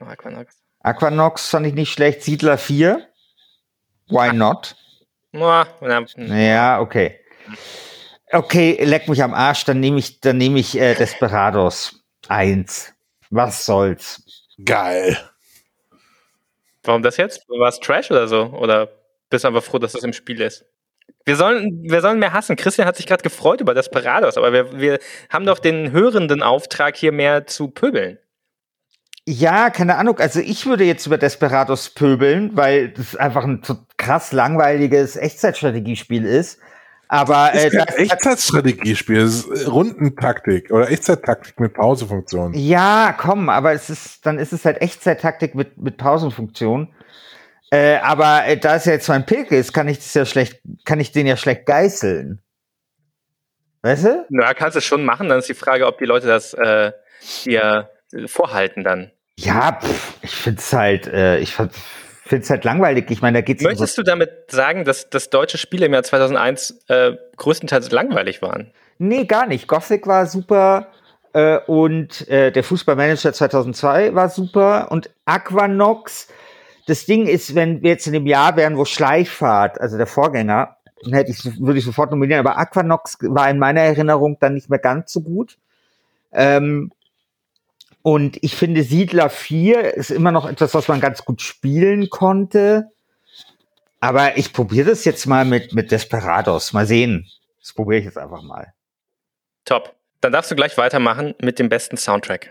[0.00, 0.54] Aquanox.
[0.80, 2.22] Aquanox fand ich nicht schlecht.
[2.22, 3.06] Siedler 4.
[4.08, 4.74] Why not?
[5.32, 5.66] Na,
[6.34, 7.20] Ja, okay.
[8.30, 12.92] Okay, leck mich am Arsch, dann nehme ich, dann nehme ich äh, Desperados 1.
[13.30, 14.46] Was soll's?
[14.64, 15.16] Geil.
[16.82, 17.48] Warum das jetzt?
[17.48, 18.44] War es Trash oder so?
[18.46, 18.88] Oder
[19.30, 20.64] bist du einfach froh, dass das im Spiel ist?
[21.24, 22.56] Wir sollen, wir sollen mehr hassen.
[22.56, 24.98] Christian hat sich gerade gefreut über Desperados, aber wir, wir
[25.30, 28.18] haben doch den hörenden Auftrag, hier mehr zu pöbeln.
[29.26, 30.18] Ja, keine Ahnung.
[30.18, 33.60] Also ich würde jetzt über Desperados pöbeln, weil das einfach ein
[33.98, 36.58] krass langweiliges Echtzeitstrategiespiel ist.
[37.08, 39.30] Aber Das äh, ist kein das, Echtzeitstrategiespiel,
[39.66, 42.52] Rundentaktik oder Echtzeittaktik mit Pausefunktion.
[42.54, 46.92] ja, komm, aber es ist, dann ist es halt Echtzeittaktik mit, mit Pausenfunktion.
[47.70, 50.60] Äh, aber äh, da es ja jetzt mein Pilk ist, kann ich das ja schlecht,
[50.84, 52.40] kann ich den ja schlecht geißeln.
[53.82, 54.26] Weißt du?
[54.30, 56.92] Na, kannst du schon machen, dann ist die Frage, ob die Leute das äh,
[57.44, 57.90] dir
[58.26, 59.10] vorhalten dann.
[59.38, 61.54] Ja, pff, ich find's halt, äh, ich
[62.28, 63.10] finde es halt langweilig.
[63.10, 65.92] Ich meine, da geht's um so Möchtest du damit sagen, dass, dass deutsche Spiele im
[65.92, 68.70] Jahr 2001 äh, größtenteils langweilig waren?
[68.98, 69.68] Nee, gar nicht.
[69.68, 70.88] Gothic war super
[71.32, 76.28] äh, und äh, der Fußballmanager 2002 war super und Aquanox.
[76.86, 80.76] Das Ding ist, wenn wir jetzt in dem Jahr wären, wo Schleichfahrt, also der Vorgänger,
[81.02, 84.70] dann hätte ich, würde ich sofort nominieren, aber Aquanox war in meiner Erinnerung dann nicht
[84.70, 85.58] mehr ganz so gut.
[86.32, 86.90] Ähm,
[88.02, 92.90] und ich finde, Siedler 4 ist immer noch etwas, was man ganz gut spielen konnte.
[94.00, 96.72] Aber ich probiere das jetzt mal mit, mit Desperados.
[96.72, 97.28] Mal sehen.
[97.60, 98.72] Das probiere ich jetzt einfach mal.
[99.64, 99.94] Top.
[100.20, 102.50] Dann darfst du gleich weitermachen mit dem besten Soundtrack.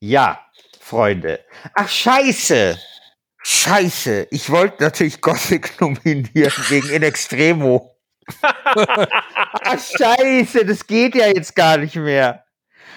[0.00, 0.40] Ja,
[0.80, 1.40] Freunde.
[1.74, 2.78] Ach, scheiße.
[3.42, 4.28] Scheiße.
[4.30, 7.96] Ich wollte natürlich Gothic nominieren wegen In Extremo.
[8.42, 10.64] Ach, scheiße.
[10.64, 12.45] Das geht ja jetzt gar nicht mehr.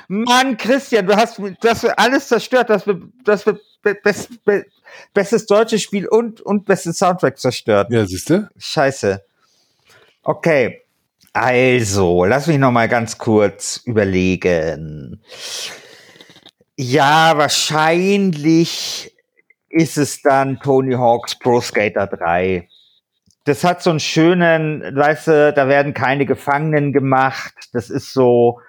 [0.09, 2.69] Mann, Christian, du hast, du hast alles zerstört.
[2.69, 4.65] Du hast, du hast be, best, be,
[5.13, 7.91] bestes deutsches Spiel und, und besten Soundtrack zerstört.
[7.91, 8.49] Ja, siehst du?
[8.57, 9.23] Scheiße.
[10.23, 10.81] Okay.
[11.31, 15.21] Also, lass mich noch mal ganz kurz überlegen.
[16.75, 19.15] Ja, wahrscheinlich
[19.69, 22.67] ist es dann Tony Hawk's Pro Skater 3.
[23.43, 27.53] Das hat so einen schönen, weißt du, da werden keine Gefangenen gemacht.
[27.73, 28.59] Das ist so,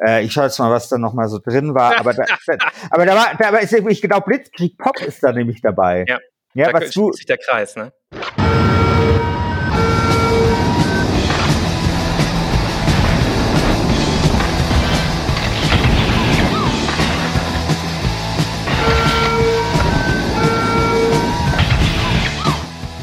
[0.00, 1.98] äh, ich schaue jetzt mal, was da noch mal so drin war.
[1.98, 2.56] Aber da, da,
[2.90, 6.04] aber da war, da war ist nämlich genau Blitzkrieg Pop ist da nämlich dabei.
[6.08, 6.18] Ja.
[6.56, 7.92] Ja, da was du, sich der Kreis, ne?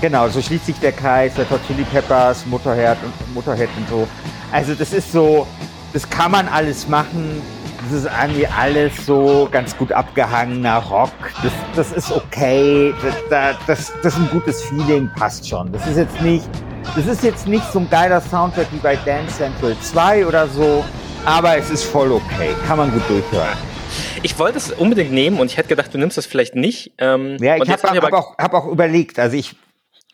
[0.02, 4.08] Genau, so schließt sich der Kreis, der Hot Chili Peppers, Motorhead und Motorhead und so.
[4.52, 5.46] Also das ist so,
[5.94, 7.42] das kann man alles machen.
[7.84, 11.12] Das ist irgendwie alles so ganz gut abgehangener Rock.
[11.44, 12.94] Das, das ist okay.
[13.02, 15.72] Das, das, das, ist ein gutes Feeling, passt schon.
[15.72, 16.48] Das ist jetzt nicht,
[16.96, 20.86] das ist jetzt nicht so ein geiler Soundtrack wie bei Dance Central 2 oder so,
[21.26, 22.56] aber es ist voll okay.
[22.68, 23.58] Kann man gut durchhören.
[24.24, 26.94] Ich wollte es unbedingt nehmen und ich hätte gedacht, du nimmst das vielleicht nicht.
[27.00, 29.18] Ähm, Ja, ich habe hab hab auch, hab auch überlegt.
[29.20, 29.56] Also ich,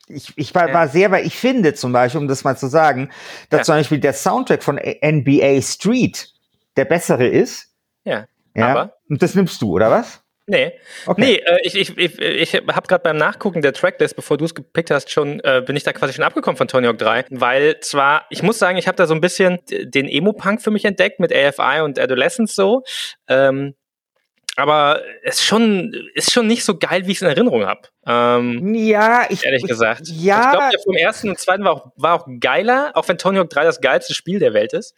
[0.08, 3.10] ich, ich war, war sehr, weil ich finde zum Beispiel, um das mal zu sagen,
[3.50, 3.64] dass ja.
[3.66, 6.30] zum Beispiel der Soundtrack von NBA Street
[6.76, 7.74] der bessere ist.
[8.04, 8.28] Ja.
[8.56, 8.68] ja.
[8.68, 8.94] Aber.
[9.10, 10.22] Und das nimmst du, oder was?
[10.50, 10.72] Nee,
[11.06, 11.22] okay.
[11.22, 14.56] nee äh, ich, ich, ich, ich habe gerade beim Nachgucken der Tracklist, bevor du es
[14.56, 17.82] gepickt hast, schon äh, bin ich da quasi schon abgekommen von Tony Hawk 3, weil
[17.82, 21.20] zwar, ich muss sagen, ich habe da so ein bisschen den Emo-Punk für mich entdeckt
[21.20, 22.84] mit AFI und Adolescence so,
[23.28, 23.76] ähm,
[24.58, 27.82] aber es schon, ist schon nicht so geil, wie ich es in Erinnerung habe.
[28.08, 29.46] Ähm, ja, ich.
[29.46, 30.08] Ehrlich gesagt.
[30.08, 30.46] Ja.
[30.46, 33.38] Ich glaube, der vom ersten und zweiten war auch, war auch geiler, auch wenn Tony
[33.38, 34.96] Hawk 3 das geilste Spiel der Welt ist.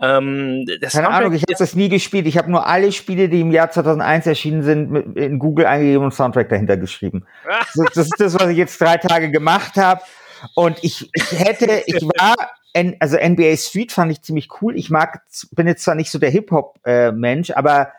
[0.00, 2.28] Ähm, Keine Ahnung, ich habe das nie gespielt.
[2.28, 6.14] Ich habe nur alle Spiele, die im Jahr 2001 erschienen sind, in Google eingegeben und
[6.14, 7.26] Soundtrack dahinter geschrieben.
[7.74, 10.00] das, das ist das, was ich jetzt drei Tage gemacht habe.
[10.54, 12.36] Und ich, ich hätte, ich war,
[13.00, 14.76] also NBA Street fand ich ziemlich cool.
[14.76, 17.92] Ich mag, bin jetzt zwar nicht so der Hip-Hop-Mensch, äh, aber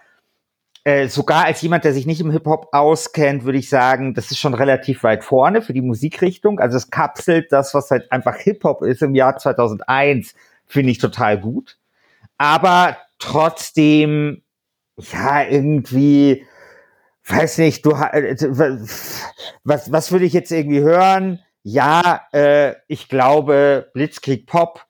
[0.85, 4.39] äh, sogar als jemand, der sich nicht im Hip-Hop auskennt, würde ich sagen, das ist
[4.39, 6.59] schon relativ weit vorne für die Musikrichtung.
[6.59, 11.39] Also es kapselt das, was halt einfach Hip-Hop ist im Jahr 2001, finde ich total
[11.39, 11.77] gut.
[12.37, 14.43] Aber trotzdem,
[14.97, 16.45] ja, irgendwie,
[17.27, 18.35] weiß nicht, du, äh,
[19.63, 21.39] was, was würde ich jetzt irgendwie hören?
[21.61, 24.85] Ja, äh, ich glaube, Blitzkrieg Pop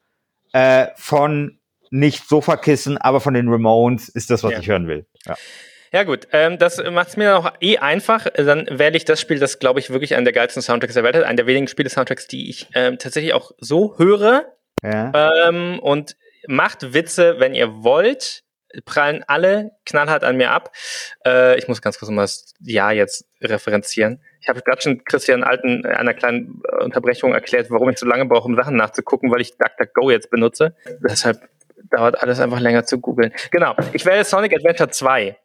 [0.53, 1.59] äh, von
[1.91, 4.59] nicht Sofakissen, aber von den Ramones ist das, was ja.
[4.59, 5.05] ich hören will.
[5.27, 5.35] Ja.
[5.93, 8.25] Ja gut, ähm, das macht es mir auch eh einfach.
[8.35, 11.15] Dann wähle ich das Spiel, das glaube ich wirklich einen der geilsten Soundtracks der Welt
[11.15, 11.23] hat.
[11.23, 14.53] Einen der wenigen Spiele-Soundtracks, die ich ähm, tatsächlich auch so höre.
[14.81, 15.47] Ja.
[15.47, 16.17] Ähm, und
[16.47, 18.43] macht Witze, wenn ihr wollt.
[18.85, 20.71] Prallen alle knallhart an mir ab.
[21.27, 24.19] Äh, ich muss ganz kurz mal das Jahr jetzt referenzieren.
[24.41, 28.47] Ich habe gerade schon Christian Alten einer kleinen Unterbrechung erklärt, warum ich so lange brauche,
[28.47, 30.75] um Sachen nachzugucken, weil ich DuckDuckGo jetzt benutze.
[31.07, 31.39] Deshalb
[31.91, 33.31] dauert alles einfach länger zu googeln.
[33.51, 33.75] Genau.
[33.93, 35.37] Ich wähle Sonic Adventure 2.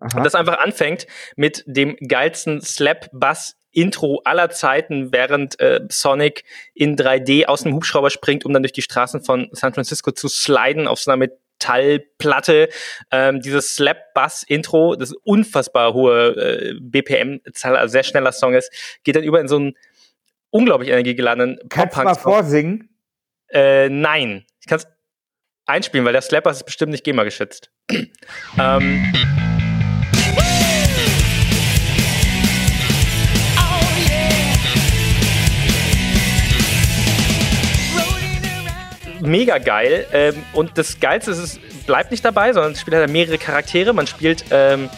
[0.00, 0.18] Aha.
[0.18, 6.96] Und das einfach anfängt mit dem geilsten Slap-Bass Intro aller Zeiten, während äh, Sonic in
[6.96, 10.88] 3D aus dem Hubschrauber springt, um dann durch die Straßen von San Francisco zu sliden
[10.88, 11.26] auf so einer
[11.58, 12.70] Metallplatte.
[13.10, 18.72] Ähm, dieses Slap-Bass-Intro, das unfassbar hohe äh, BPM-Zahl, also sehr schneller Song ist,
[19.04, 19.74] geht dann über in so einen
[20.48, 22.88] unglaublich energiegeladenen Kannst du mal vorsingen?
[23.48, 24.46] Äh, nein.
[24.60, 24.86] Ich kann es
[25.66, 27.70] einspielen, weil der Slap-Bass ist bestimmt nicht GEMA geschützt.
[28.58, 29.12] ähm,
[39.26, 40.06] mega geil.
[40.12, 43.92] Ähm, und das Geilste ist, es bleibt nicht dabei, sondern es spielt halt mehrere Charaktere.
[43.92, 44.88] Man spielt ähm,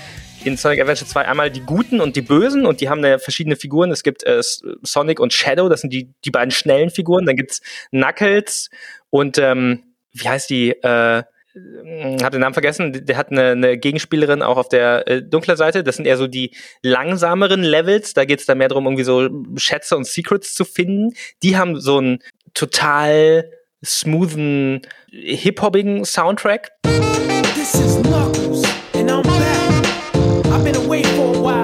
[0.44, 3.56] in Sonic Adventure 2 einmal die Guten und die Bösen und die haben da verschiedene
[3.56, 3.90] Figuren.
[3.90, 7.26] Es gibt äh, Sonic und Shadow, das sind die, die beiden schnellen Figuren.
[7.26, 7.60] Dann gibt's
[7.90, 8.70] Knuckles
[9.10, 10.70] und ähm, wie heißt die?
[10.70, 11.22] Äh,
[12.22, 15.82] hab den Namen vergessen, der hat eine, eine Gegenspielerin auch auf der äh, dunklen Seite.
[15.82, 18.14] Das sind eher so die langsameren Levels.
[18.14, 21.14] Da geht's da mehr darum, irgendwie so Schätze und Secrets zu finden.
[21.42, 22.20] Die haben so ein
[22.54, 23.50] total
[23.84, 26.72] smoothen, hip-hoppigen Soundtrack.
[27.54, 28.68] This is Knuckles
[30.88, 31.62] while.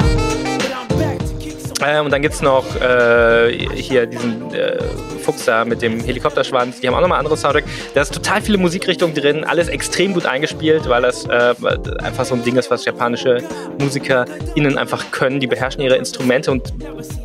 [1.85, 4.81] Äh, und dann gibt's noch äh, hier diesen äh,
[5.23, 6.81] Fuchs da mit dem Helikopterschwanz.
[6.81, 7.65] Die haben auch nochmal andere Soundtrack.
[7.95, 11.55] Da ist total viele Musikrichtungen drin, alles extrem gut eingespielt, weil das äh,
[12.03, 13.43] einfach so ein Ding ist, was japanische
[13.81, 15.41] MusikerInnen einfach können.
[15.41, 16.73] Die beherrschen ihre Instrumente und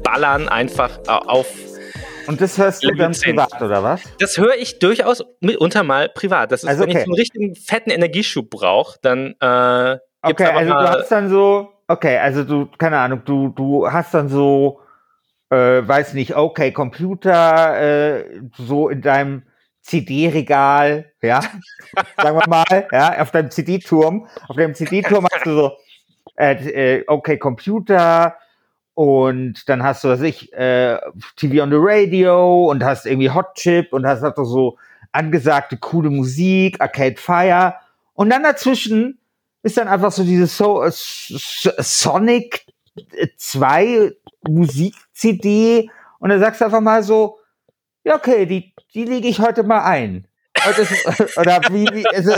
[0.04, 1.48] ballern einfach auf
[2.30, 4.02] und das hörst du dann privat, oder was?
[4.20, 6.52] Das höre ich durchaus mitunter mal privat.
[6.52, 6.94] Das ist, also, okay.
[6.94, 11.30] wenn ich so einen richtigen fetten Energieschub brauche, dann äh, Okay, also du hast dann
[11.30, 14.82] so, okay, also du, keine Ahnung, du, du hast dann so,
[15.50, 15.56] äh,
[15.88, 18.26] weiß nicht, okay, Computer, äh,
[18.58, 19.44] so in deinem
[19.82, 21.40] CD-Regal, ja,
[22.18, 25.72] sagen wir mal, ja, auf deinem CD-Turm, auf deinem CD-Turm hast du so,
[26.36, 28.36] äh, äh, okay, Computer,
[28.94, 30.98] und dann hast du, was ich, äh,
[31.36, 34.78] TV on the Radio und hast irgendwie Hot Chip und hast also so
[35.12, 37.76] angesagte coole Musik, Arcade Fire.
[38.14, 39.20] Und dann dazwischen
[39.64, 42.66] ist dann einfach so diese so äh, Sonic
[43.38, 44.12] 2
[44.48, 47.40] Musik-CD und dann sagst du einfach mal so,
[48.04, 50.26] ja, okay, die, die lege ich heute mal ein.
[51.38, 52.32] Oder wie, wie, also,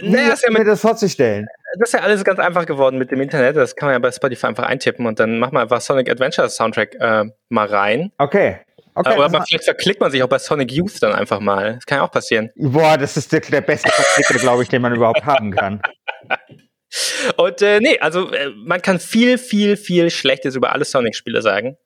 [0.00, 1.46] wie naja, ist ja mir das vorzustellen?
[1.78, 3.56] Das ist ja alles ganz einfach geworden mit dem Internet.
[3.56, 6.48] Das kann man ja bei Spotify einfach eintippen und dann macht man einfach Sonic Adventure
[6.48, 8.12] Soundtrack äh, mal rein.
[8.18, 8.58] Okay.
[8.96, 11.74] Okay, Oder man, vielleicht verklickt man sich auch bei Sonic Youth dann einfach mal.
[11.74, 12.50] Das kann ja auch passieren.
[12.54, 15.82] Boah, das ist der, der beste Verklicker, glaube ich, den man überhaupt haben kann.
[17.36, 21.76] Und äh, nee, also äh, man kann viel, viel, viel Schlechtes über alle Sonic-Spiele sagen.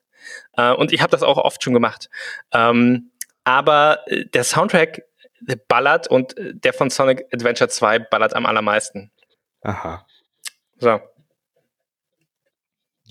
[0.56, 2.10] Äh, und ich habe das auch oft schon gemacht.
[2.52, 3.10] Ähm,
[3.44, 5.02] aber äh, der Soundtrack
[5.68, 9.10] ballert und äh, der von Sonic Adventure 2 ballert am allermeisten.
[9.62, 10.06] Aha.
[10.78, 11.00] So.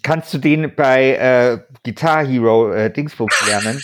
[0.04, 3.82] kannst du den bei äh, Guitar Hero äh, Dingsbums lernen.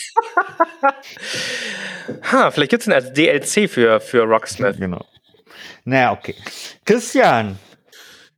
[2.32, 4.78] ha, vielleicht gibt es ihn als DLC für, für Rocksmith.
[4.78, 5.06] Genau.
[5.84, 6.36] Naja, okay.
[6.86, 7.60] Christian.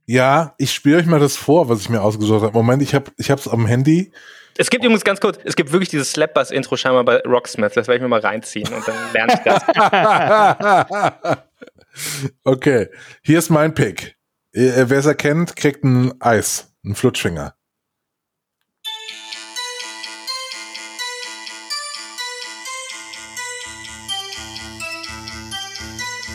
[0.08, 2.54] Ja, ich spiele euch mal das vor, was ich mir ausgesucht habe.
[2.54, 4.12] Moment, ich habe ich hab's am Handy.
[4.58, 7.74] Es gibt übrigens ganz kurz, es gibt wirklich dieses Slapbass-Intro scheinbar bei Rocksmith.
[7.74, 9.64] Das werde ich mir mal reinziehen und dann lerne ich das.
[12.44, 12.88] okay,
[13.24, 14.18] hier ist mein Pick.
[14.54, 17.56] Äh, wer es erkennt, kriegt ein Eis, ein Flutschfinger.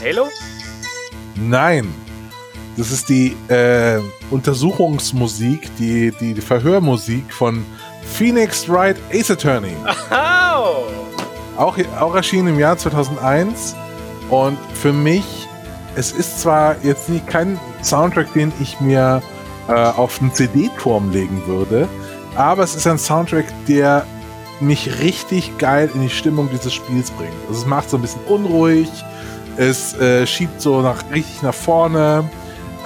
[0.03, 0.29] Halo?
[1.37, 1.93] Nein.
[2.77, 4.01] Das ist die äh,
[4.31, 7.67] Untersuchungsmusik, die, die, die Verhörmusik von
[8.15, 9.75] Phoenix Wright Ace Attorney.
[10.11, 10.87] Oh.
[11.57, 13.77] Auch, auch erschienen im Jahr 2001.
[14.31, 15.49] Und für mich,
[15.97, 19.23] es ist zwar jetzt nicht kein Soundtrack, den ich mir
[19.69, 21.89] äh, auf einen CD-Turm legen würde,
[22.37, 24.07] aber es ist ein Soundtrack, der
[24.61, 27.33] mich richtig geil in die Stimmung dieses Spiels bringt.
[27.49, 28.89] Also es macht so ein bisschen unruhig,
[29.57, 32.29] es äh, schiebt so nach, richtig nach vorne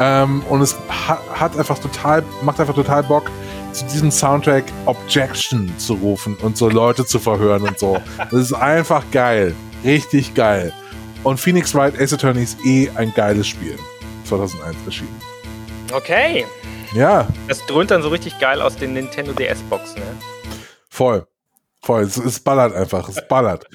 [0.00, 3.30] ähm, und es hat, hat einfach total, macht einfach total Bock,
[3.72, 7.98] zu diesem Soundtrack Objection zu rufen und so Leute zu verhören und so.
[8.30, 9.54] Das ist einfach geil.
[9.84, 10.72] Richtig geil.
[11.24, 13.78] Und Phoenix Wright Ace Attorney ist eh ein geiles Spiel.
[14.26, 15.20] 2001 erschienen.
[15.90, 16.44] Okay.
[16.94, 17.26] Ja.
[17.48, 20.16] Das dröhnt dann so richtig geil aus den Nintendo DS-Boxen, ne?
[20.90, 21.26] Voll.
[21.80, 22.02] Voll.
[22.02, 23.08] Es, es ballert einfach.
[23.08, 23.66] Es ballert.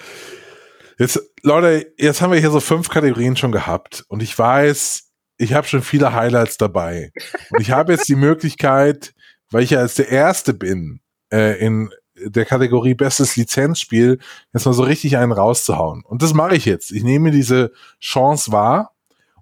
[0.99, 5.53] Jetzt, Leute, jetzt haben wir hier so fünf Kategorien schon gehabt und ich weiß, ich
[5.53, 7.11] habe schon viele Highlights dabei.
[7.49, 9.13] Und ich habe jetzt die Möglichkeit,
[9.49, 11.89] weil ich ja als der Erste bin, äh, in
[12.25, 14.19] der Kategorie Bestes Lizenzspiel,
[14.53, 16.03] jetzt mal so richtig einen rauszuhauen.
[16.03, 16.91] Und das mache ich jetzt.
[16.91, 18.93] Ich nehme diese Chance wahr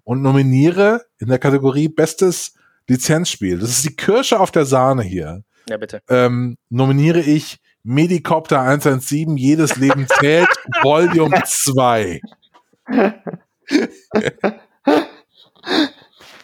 [0.04, 2.54] und nominiere in der Kategorie Bestes
[2.86, 3.58] Lizenzspiel.
[3.58, 5.42] Das ist die Kirsche auf der Sahne hier.
[5.68, 6.00] Ja, bitte.
[6.08, 10.48] Ähm, nominiere ich Medicopter 117, jedes Leben zählt,
[10.82, 12.20] Volume 2.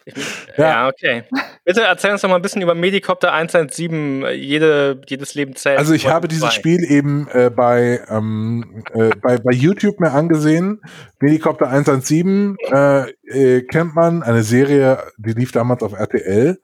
[0.56, 0.64] ja.
[0.64, 0.88] ja.
[0.88, 1.24] okay.
[1.64, 5.78] Bitte erzähl uns doch mal ein bisschen über Medicopter 117, jede, jedes Leben zählt.
[5.78, 10.82] Also ich habe dieses Spiel eben äh, bei, ähm, äh, bei, bei YouTube mir angesehen.
[11.20, 16.60] Medicopter 117 äh, äh, kennt man, eine Serie, die lief damals auf RTL.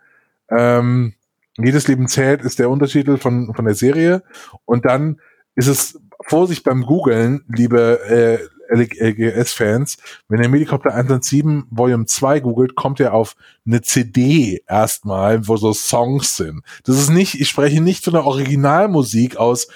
[0.51, 1.15] Ähm,
[1.57, 4.23] jedes Leben zählt ist der Untertitel von, von der Serie.
[4.65, 5.21] Und dann
[5.55, 9.97] ist es Vorsicht beim Googlen, liebe äh, LGS-Fans,
[10.29, 15.73] wenn ihr Medicopter 117 Volume 2 googelt, kommt ihr auf eine CD erstmal, wo so
[15.73, 16.63] Songs sind.
[16.85, 19.69] Das ist nicht, ich spreche nicht von der Originalmusik aus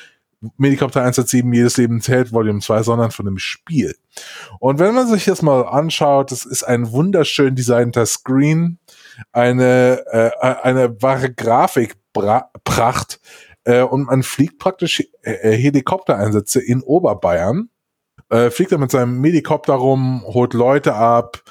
[0.56, 3.94] Medicopter 117 Jedes Leben zählt Volume 2, sondern von dem Spiel.
[4.60, 8.78] Und wenn man sich das mal anschaut, das ist ein wunderschön designter Screen,
[9.32, 13.20] eine, äh, eine wahre Grafikpracht
[13.64, 17.70] äh, und man fliegt praktisch äh, Helikoptereinsätze in Oberbayern
[18.34, 21.42] äh, fliegt er mit seinem Medikopter rum, holt Leute ab.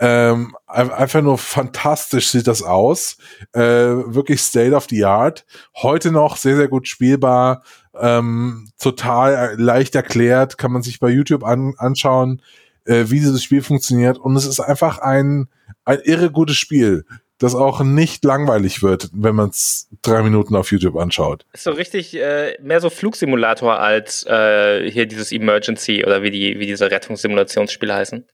[0.00, 3.16] Ähm, einfach nur fantastisch sieht das aus.
[3.52, 5.46] Äh, wirklich State of the Art.
[5.76, 7.62] Heute noch sehr, sehr gut spielbar.
[7.94, 10.58] Ähm, total leicht erklärt.
[10.58, 12.42] Kann man sich bei YouTube an, anschauen,
[12.86, 14.18] äh, wie dieses Spiel funktioniert.
[14.18, 15.48] Und es ist einfach ein,
[15.84, 17.04] ein irre gutes Spiel
[17.42, 21.44] das auch nicht langweilig wird, wenn man es drei Minuten auf YouTube anschaut.
[21.52, 26.58] Ist so richtig äh, mehr so Flugsimulator als äh, hier dieses Emergency oder wie die
[26.60, 28.24] wie diese Rettungssimulationsspiele heißen.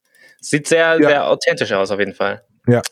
[0.41, 1.09] Sieht sehr ja.
[1.09, 2.43] sehr authentisch aus auf jeden Fall.
[2.67, 2.83] Ja.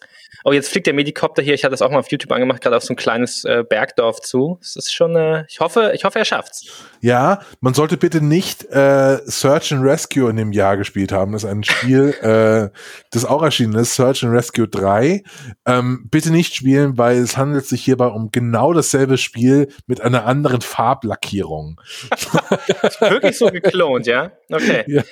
[0.48, 1.54] Oh, jetzt fliegt der Medikopter hier.
[1.54, 4.20] Ich hatte das auch mal auf YouTube angemacht, gerade auf so ein kleines äh, Bergdorf
[4.20, 4.60] zu.
[4.62, 6.86] Es ist schon, äh, ich hoffe, ich hoffe, er schafft's.
[7.00, 11.32] Ja, man sollte bitte nicht äh, Search and Rescue in dem Jahr gespielt haben.
[11.32, 12.70] Das ist ein Spiel, äh,
[13.10, 15.24] das auch erschienen ist, Search and Rescue 3.
[15.66, 20.26] Ähm, bitte nicht spielen, weil es handelt sich hierbei um genau dasselbe Spiel mit einer
[20.26, 21.80] anderen Farblackierung.
[23.00, 24.30] wirklich so geklont, ja?
[24.48, 24.84] Okay.
[24.86, 25.02] Ja.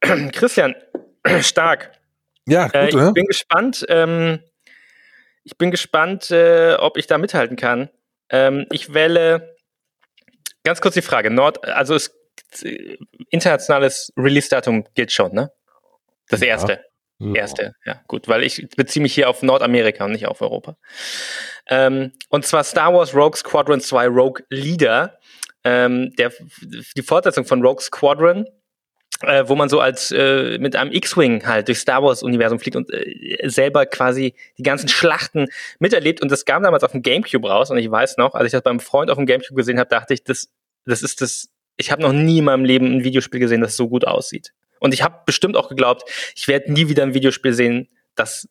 [0.32, 0.74] Christian,
[1.40, 1.92] stark.
[2.48, 3.86] Ja, gut, äh, ich bin gespannt.
[3.88, 4.40] Ähm,
[5.46, 7.88] ich bin gespannt, äh, ob ich da mithalten kann.
[8.30, 9.56] Ähm, ich wähle
[10.64, 11.30] ganz kurz die Frage.
[11.30, 12.12] Nord, also es,
[13.30, 15.52] internationales Release-Datum gilt schon, ne?
[16.28, 16.84] Das erste.
[17.18, 17.34] Ja.
[17.34, 20.76] Erste, ja, gut, weil ich beziehe mich hier auf Nordamerika und nicht auf Europa.
[21.66, 25.18] Ähm, und zwar Star Wars Rogue Squadron 2 Rogue Leader.
[25.64, 28.46] Ähm, der, die Fortsetzung von Rogue Squadron
[29.22, 32.76] äh, wo man so als äh, mit einem X-Wing halt durch Star Wars Universum fliegt
[32.76, 35.48] und äh, selber quasi die ganzen Schlachten
[35.78, 38.52] miterlebt und das kam damals auf dem GameCube raus und ich weiß noch, als ich
[38.52, 40.48] das beim Freund auf dem GameCube gesehen habe, dachte ich, das
[40.84, 43.88] das ist das ich habe noch nie in meinem Leben ein Videospiel gesehen, das so
[43.88, 44.52] gut aussieht.
[44.78, 46.04] Und ich habe bestimmt auch geglaubt,
[46.34, 48.48] ich werde nie wieder ein Videospiel sehen, das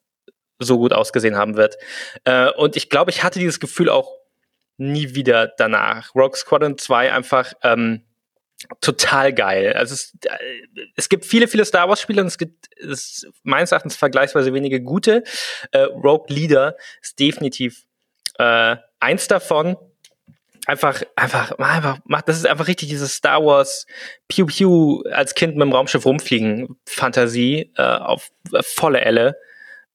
[0.59, 1.77] so gut ausgesehen haben wird.
[2.23, 4.11] Äh, und ich glaube, ich hatte dieses Gefühl auch
[4.77, 6.13] nie wieder danach.
[6.15, 8.01] Rogue Squadron 2 einfach ähm,
[8.81, 9.73] total geil.
[9.73, 10.37] Also es, äh,
[10.95, 14.81] es gibt viele, viele Star Wars Spiele und es gibt es meines Erachtens vergleichsweise wenige
[14.81, 15.23] gute.
[15.71, 17.85] Äh, Rogue Leader ist definitiv
[18.37, 19.77] äh, eins davon.
[20.67, 23.85] Einfach, einfach, einfach, macht, das ist einfach richtig dieses Star Wars
[24.27, 29.37] Pew Pew als Kind mit dem Raumschiff rumfliegen Fantasie äh, auf äh, volle Elle.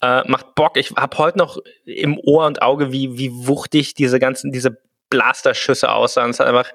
[0.01, 0.77] Äh, macht Bock.
[0.77, 4.81] Ich habe heute noch im Ohr und Auge, wie, wie wuchtig diese ganzen, diese
[5.11, 6.31] Blasterschüsse aussahen.
[6.31, 6.73] Es hat einfach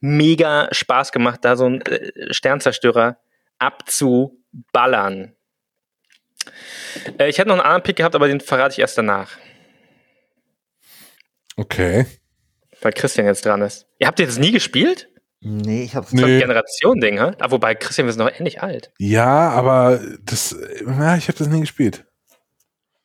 [0.00, 3.18] mega Spaß gemacht, da so ein äh, Sternzerstörer
[3.58, 5.34] abzuballern.
[7.18, 9.30] Äh, ich hätte noch einen anderen Pick gehabt, aber den verrate ich erst danach.
[11.56, 12.06] Okay.
[12.80, 13.86] Weil Christian jetzt dran ist.
[13.98, 15.08] Ihr habt ihr das nie gespielt?
[15.42, 16.34] Nee, ich hab's Das ist Nee.
[16.36, 17.32] ein Generation-Ding, hä?
[17.38, 18.92] Ah, wobei, Christian, wir sind noch ähnlich alt.
[18.98, 22.04] Ja, aber das, ja, ich habe das nie gespielt.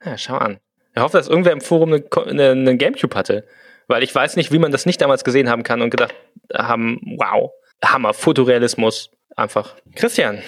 [0.04, 0.60] Ja, schau an.
[0.96, 3.46] Ich hoffe, dass irgendwer im Forum eine, Ko- eine, eine Gamecube hatte.
[3.88, 6.14] Weil ich weiß nicht, wie man das nicht damals gesehen haben kann und gedacht
[6.54, 7.52] haben, wow,
[7.84, 9.76] Hammer, Fotorealismus, einfach.
[9.96, 10.42] Christian,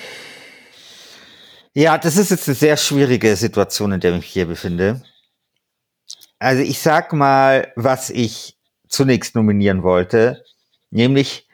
[1.73, 5.03] Ja, das ist jetzt eine sehr schwierige Situation, in der ich mich hier befinde.
[6.39, 8.57] Also ich sag mal, was ich
[8.87, 10.43] zunächst nominieren wollte,
[10.89, 11.47] nämlich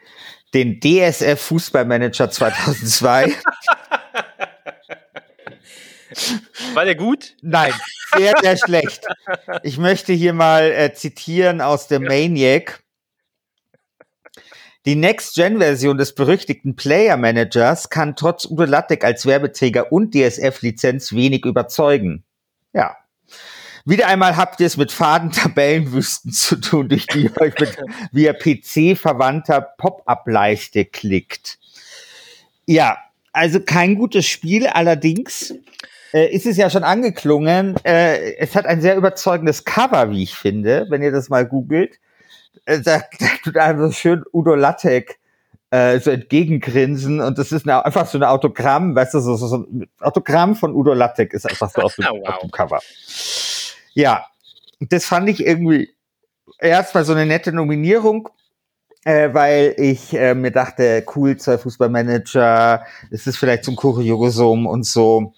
[0.54, 3.34] den DSF Fußballmanager 2002.
[6.74, 7.34] war der gut?
[7.42, 7.72] Nein,
[8.16, 9.06] sehr, sehr schlecht.
[9.62, 12.82] Ich möchte hier mal äh, zitieren aus dem Maniac.
[14.86, 21.46] Die Next-Gen-Version des berüchtigten Player Managers kann trotz Udo Lattek als Werbeträger und DSF-Lizenz wenig
[21.46, 22.22] überzeugen.
[22.74, 22.96] Ja.
[23.86, 27.76] Wieder einmal habt ihr es mit faden Tabellenwüsten zu tun, durch die ihr euch mit
[28.12, 31.58] via PC verwandter Pop-up-Leiste klickt.
[32.66, 32.98] Ja,
[33.32, 35.54] also kein gutes Spiel, allerdings
[36.14, 37.74] äh, ist es ja schon angeklungen.
[37.84, 41.98] Äh, es hat ein sehr überzeugendes Cover, wie ich finde, wenn ihr das mal googelt.
[42.66, 45.18] Äh, da, da tut einem so schön Udo Lattek
[45.70, 49.48] äh, so entgegengrinsen und das ist eine, einfach so ein Autogramm, weißt du, so, so,
[49.48, 52.28] so ein Autogramm von Udo Lattek ist einfach so auf dem, Wow.
[52.28, 52.78] auf dem Cover.
[53.94, 54.24] Ja,
[54.78, 55.92] das fand ich irgendwie
[56.60, 58.28] erstmal so eine nette Nominierung,
[59.04, 64.66] äh, weil ich äh, mir dachte, cool, zwei Fußballmanager, es ist vielleicht so ein Kuriosum
[64.66, 65.32] und so.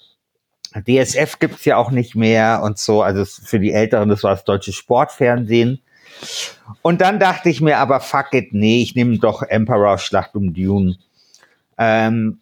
[0.83, 4.45] DSF gibt's ja auch nicht mehr und so, also für die Älteren, das war das
[4.45, 5.81] deutsche Sportfernsehen.
[6.83, 10.55] Und dann dachte ich mir aber, fuck it, nee, ich nehme doch Emperor Schlacht um
[10.55, 10.97] Dune.
[11.79, 12.41] Ähm,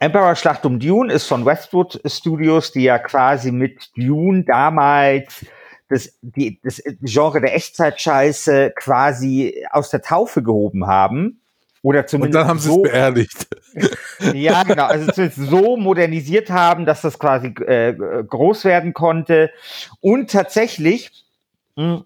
[0.00, 5.44] Emperor Schlacht um Dune ist von Westwood Studios, die ja quasi mit Dune damals
[5.88, 11.40] das, die, das Genre der Echtzeitscheiße quasi aus der Taufe gehoben haben.
[11.82, 13.46] Oder Und zumindest dann haben sie so, es beerdigt.
[14.34, 14.86] ja, genau.
[14.86, 19.50] Also so modernisiert haben, dass das quasi äh, groß werden konnte.
[20.00, 21.12] Und tatsächlich
[21.76, 22.04] mh,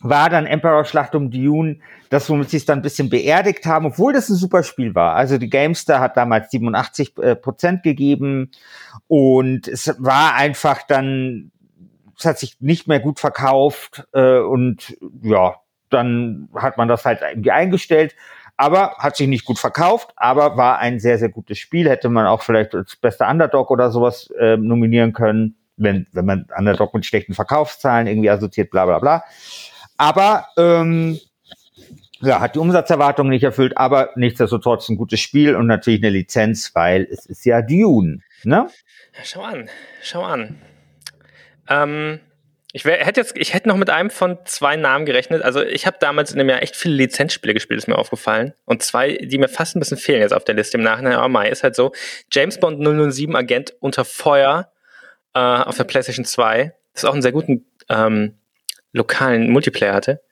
[0.00, 1.78] war dann Emperor Schlacht um Dune
[2.12, 5.14] das, womit sie es dann ein bisschen beerdigt haben, obwohl das ein super Spiel war.
[5.16, 8.50] Also die Gamestar hat damals 87 äh, Prozent gegeben
[9.08, 11.52] und es war einfach dann,
[12.18, 15.56] es hat sich nicht mehr gut verkauft äh, und ja,
[15.88, 18.14] dann hat man das halt irgendwie eingestellt
[18.62, 21.90] aber hat sich nicht gut verkauft, aber war ein sehr, sehr gutes Spiel.
[21.90, 26.46] Hätte man auch vielleicht als bester Underdog oder sowas äh, nominieren können, wenn, wenn man
[26.56, 29.24] Underdog mit schlechten Verkaufszahlen irgendwie assoziiert, bla bla bla.
[29.96, 31.18] Aber ähm,
[32.20, 36.72] ja, hat die Umsatzerwartungen nicht erfüllt, aber nichtsdestotrotz ein gutes Spiel und natürlich eine Lizenz,
[36.72, 38.20] weil es ist ja Dune.
[38.44, 38.68] Ne?
[39.24, 39.68] Schau an,
[40.02, 40.60] schau an.
[41.68, 42.20] Ähm,
[42.74, 45.42] ich wär, hätte jetzt, ich hätte noch mit einem von zwei Namen gerechnet.
[45.42, 48.54] Also ich habe damals in dem Jahr echt viele Lizenzspiele gespielt, ist mir aufgefallen.
[48.64, 51.14] Und zwei, die mir fast ein bisschen fehlen jetzt auf der Liste im Nachhinein.
[51.14, 51.92] Aber Mai ist halt so.
[52.30, 54.72] James Bond 007 Agent unter Feuer
[55.34, 56.74] äh, auf der PlayStation 2.
[56.94, 58.38] Das auch einen sehr guten ähm,
[58.92, 60.22] lokalen Multiplayer hatte.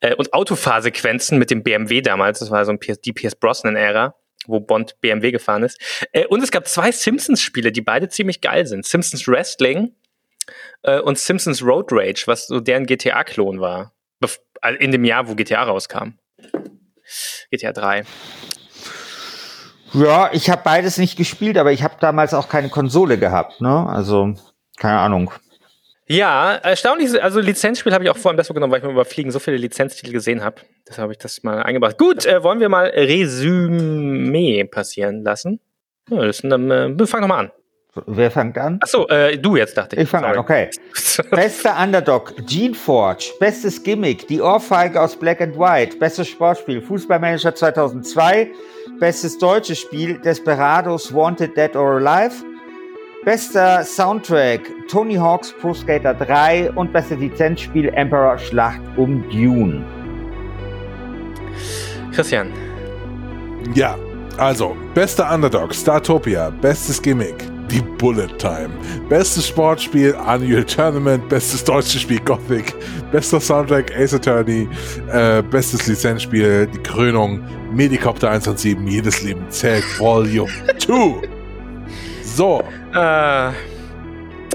[0.00, 2.40] Äh, und Autofahrsequenzen mit dem BMW damals.
[2.40, 4.16] Das war so ein PS, die PS Brosnan-Ära
[4.46, 5.78] wo Bond BMW gefahren ist.
[6.12, 8.86] Äh, und es gab zwei Simpsons-Spiele, die beide ziemlich geil sind.
[8.86, 9.94] Simpsons Wrestling
[10.82, 13.92] äh, und Simpsons Road Rage, was so deren GTA-Klon war.
[14.20, 14.40] Bef
[14.80, 16.18] in dem Jahr, wo GTA rauskam.
[17.50, 18.04] GTA 3.
[19.94, 23.60] Ja, ich habe beides nicht gespielt, aber ich habe damals auch keine Konsole gehabt.
[23.60, 23.86] Ne?
[23.88, 24.34] Also
[24.76, 25.32] keine Ahnung.
[26.06, 27.22] Ja, erstaunlich.
[27.22, 29.58] Also Lizenzspiel habe ich auch vor allem deshalb genommen, weil ich beim Überfliegen so viele
[29.58, 30.56] Lizenztitel gesehen habe.
[30.86, 31.98] Deshalb habe ich das mal eingebracht.
[31.98, 35.60] Gut, äh, wollen wir mal Resümee passieren lassen?
[36.10, 37.52] Ja, das, dann, äh, wir fangen nochmal an.
[38.06, 38.78] Wer fängt an?
[38.82, 40.02] Achso, äh, du jetzt, dachte ich.
[40.02, 40.70] Ich fange an, okay.
[41.30, 43.32] Bester Underdog, Gene Forge.
[43.40, 45.96] Bestes Gimmick, die Ohrfeige aus Black and White.
[45.98, 48.50] Bestes Sportspiel, Fußballmanager 2002.
[49.00, 52.34] Bestes deutsches Spiel, Desperados, Wanted, Dead or Alive.
[53.24, 59.84] Bester Soundtrack Tony Hawk's Pro Skater 3 und bestes Lizenzspiel Emperor Schlacht um Dune.
[62.12, 62.52] Christian.
[63.74, 63.96] Ja,
[64.38, 67.34] also, bester Underdog, Startopia, bestes Gimmick,
[67.70, 68.70] die Bullet Time,
[69.08, 72.74] bestes Sportspiel, Annual Tournament, bestes deutsches Spiel, Gothic,
[73.12, 74.68] bester Soundtrack, Ace Attorney,
[75.12, 77.40] äh, bestes Lizenzspiel, die Krönung,
[77.72, 81.28] Medicopter 1 und 7, jedes Leben zählt, Volume 2.
[82.22, 82.62] So.
[82.94, 83.52] Äh,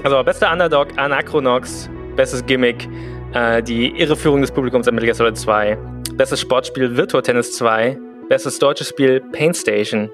[0.02, 2.88] also, bester Underdog, Anachronox, bestes Gimmick,
[3.32, 5.78] äh, die Irreführung des Publikums an Metal Gear Solid 2,
[6.14, 7.98] bestes Sportspiel, Virtua Tennis 2,
[8.28, 10.10] bestes deutsches Spiel, Paint Station,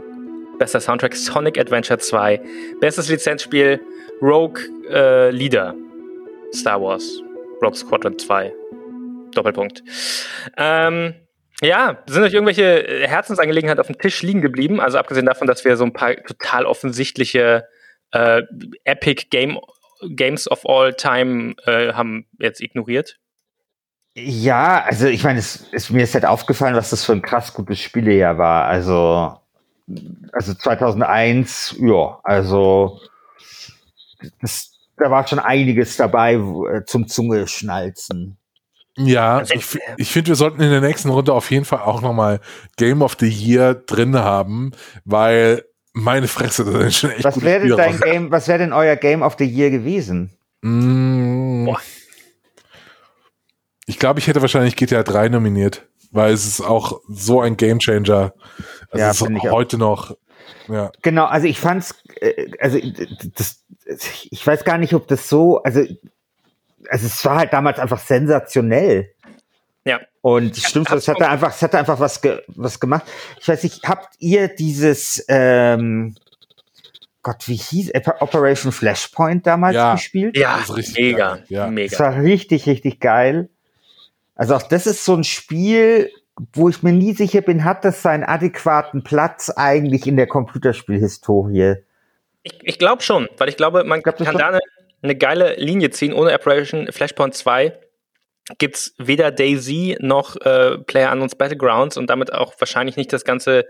[0.61, 2.41] bester Soundtrack, Sonic Adventure 2,
[2.81, 3.81] bestes Lizenzspiel,
[4.23, 5.75] Rogue äh, Leader,
[6.55, 7.21] Star Wars,
[7.63, 8.53] Rogue Squadron 2,
[9.33, 9.83] Doppelpunkt.
[10.59, 11.15] Ähm,
[11.63, 14.81] ja, sind euch irgendwelche Herzensangelegenheiten auf dem Tisch liegen geblieben?
[14.81, 17.67] Also abgesehen davon, dass wir so ein paar total offensichtliche
[18.13, 18.43] äh,
[18.85, 19.59] Epic Game,
[20.03, 23.17] Games of All Time äh, haben jetzt ignoriert.
[24.15, 25.41] Ja, also ich meine,
[25.91, 28.65] mir ist halt aufgefallen, was das für ein krass gutes Spielejahr war.
[28.67, 29.41] Also,
[30.33, 33.01] also 2001, ja, also
[34.41, 38.37] das, da war schon einiges dabei äh, zum Zungeschnalzen.
[38.97, 42.03] Ja, also ich, ich finde, wir sollten in der nächsten Runde auf jeden Fall auch
[42.03, 42.41] nochmal
[42.77, 44.73] Game of the Year drin haben,
[45.05, 48.73] weil meine Fresse, das ist schon echt Was wäre denn dein Game, was wäre denn
[48.73, 50.31] euer Game of the Year gewesen?
[50.63, 51.69] Mm,
[53.87, 58.35] ich glaube, ich hätte wahrscheinlich GTA 3 nominiert, weil es ist auch so ein Gamechanger.
[58.91, 60.17] Also ja, es ist heute noch.
[60.69, 60.91] Ja.
[61.03, 62.79] Genau, also ich fand's, äh, also
[63.37, 63.65] das,
[64.31, 65.85] ich weiß gar nicht, ob das so, also
[66.89, 69.13] also es war halt damals einfach sensationell.
[69.85, 70.01] Ja.
[70.21, 73.05] Und ja, stimmt, es hatte einfach, es hatte einfach was, ge, was gemacht.
[73.41, 76.15] Ich weiß nicht, habt ihr dieses, ähm,
[77.23, 79.95] Gott, wie hieß Operation Flashpoint damals ja.
[79.95, 80.37] gespielt?
[80.37, 81.67] Ja, das ist richtig mega, ja.
[81.69, 81.91] mega.
[81.91, 83.51] Das war richtig, richtig geil.
[84.41, 86.11] Also auch das ist so ein Spiel,
[86.55, 91.75] wo ich mir nie sicher bin, hat das seinen adäquaten Platz eigentlich in der Computerspielhistorie?
[92.43, 94.61] Ich, ich glaube schon, weil ich glaube, man glaub, kann da eine,
[95.03, 96.15] eine geile Linie ziehen.
[96.15, 97.79] Ohne Operation Flashpoint 2
[98.57, 103.27] gibt es weder Daisy noch äh, Player Unknowns Battlegrounds und damit auch wahrscheinlich nicht das
[103.27, 103.67] ganze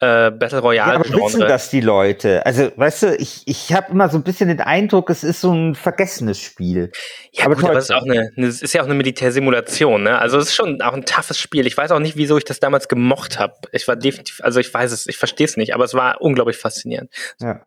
[0.00, 0.92] äh, Battle Royale.
[0.92, 2.44] Ja, aber wissen das die Leute?
[2.44, 5.52] Also, weißt du, ich, ich habe immer so ein bisschen den Eindruck, es ist so
[5.52, 6.92] ein vergessenes Spiel.
[7.32, 10.18] Ja, aber, gut, aber es ist, auch eine, eine, ist ja auch eine Militärsimulation, ne?
[10.18, 11.66] Also es ist schon auch ein toughes Spiel.
[11.66, 13.54] Ich weiß auch nicht, wieso ich das damals gemocht habe.
[13.72, 16.58] Ich war definitiv, also ich weiß es, ich verstehe es nicht, aber es war unglaublich
[16.58, 17.10] faszinierend.
[17.40, 17.62] Ja.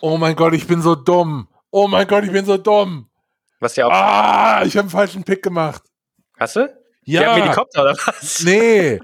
[0.00, 1.48] Oh mein Gott, ich bin so dumm.
[1.70, 3.08] Oh mein Gott, ich bin so dumm.
[3.60, 3.92] Was ja auch.
[3.92, 5.82] Ah, ich habe einen falschen Pick gemacht.
[6.38, 6.72] Hast du?
[7.04, 7.20] Ja.
[7.20, 8.42] Der Helikopter oder was?
[8.44, 9.00] Nee.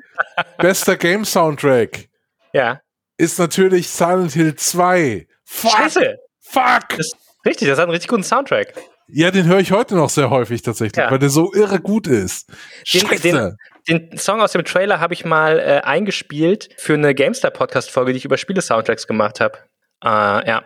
[0.59, 2.09] Bester Game Soundtrack.
[2.53, 2.80] Ja.
[3.16, 5.26] Ist natürlich Silent Hill 2.
[5.44, 5.70] Fuck.
[5.72, 6.16] Scheiße.
[6.40, 6.88] Fuck.
[6.96, 7.11] Das,
[7.44, 8.74] richtig, das hat einen richtig guten Soundtrack.
[9.11, 11.11] Ja, den höre ich heute noch sehr häufig tatsächlich, ja.
[11.11, 12.51] weil der so irre gut ist.
[12.92, 13.57] Den, Scheiße.
[13.88, 18.18] Den, den Song aus dem Trailer habe ich mal äh, eingespielt für eine GameStar-Podcast-Folge, die
[18.18, 19.59] ich über Spiele-Soundtracks gemacht habe.
[20.05, 20.64] Äh, ja,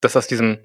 [0.00, 0.58] das aus diesem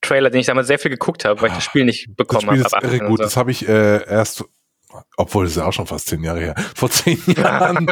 [0.00, 2.58] Trailer, den ich damals sehr viel geguckt habe, weil ich das Spiel nicht bekommen habe.
[2.62, 3.18] Das Spiel ist irre gut.
[3.18, 3.24] So.
[3.24, 4.44] Das habe ich äh, erst
[5.16, 6.54] obwohl, das ist ja auch schon fast zehn Jahre her.
[6.74, 7.86] Vor zehn Jahren.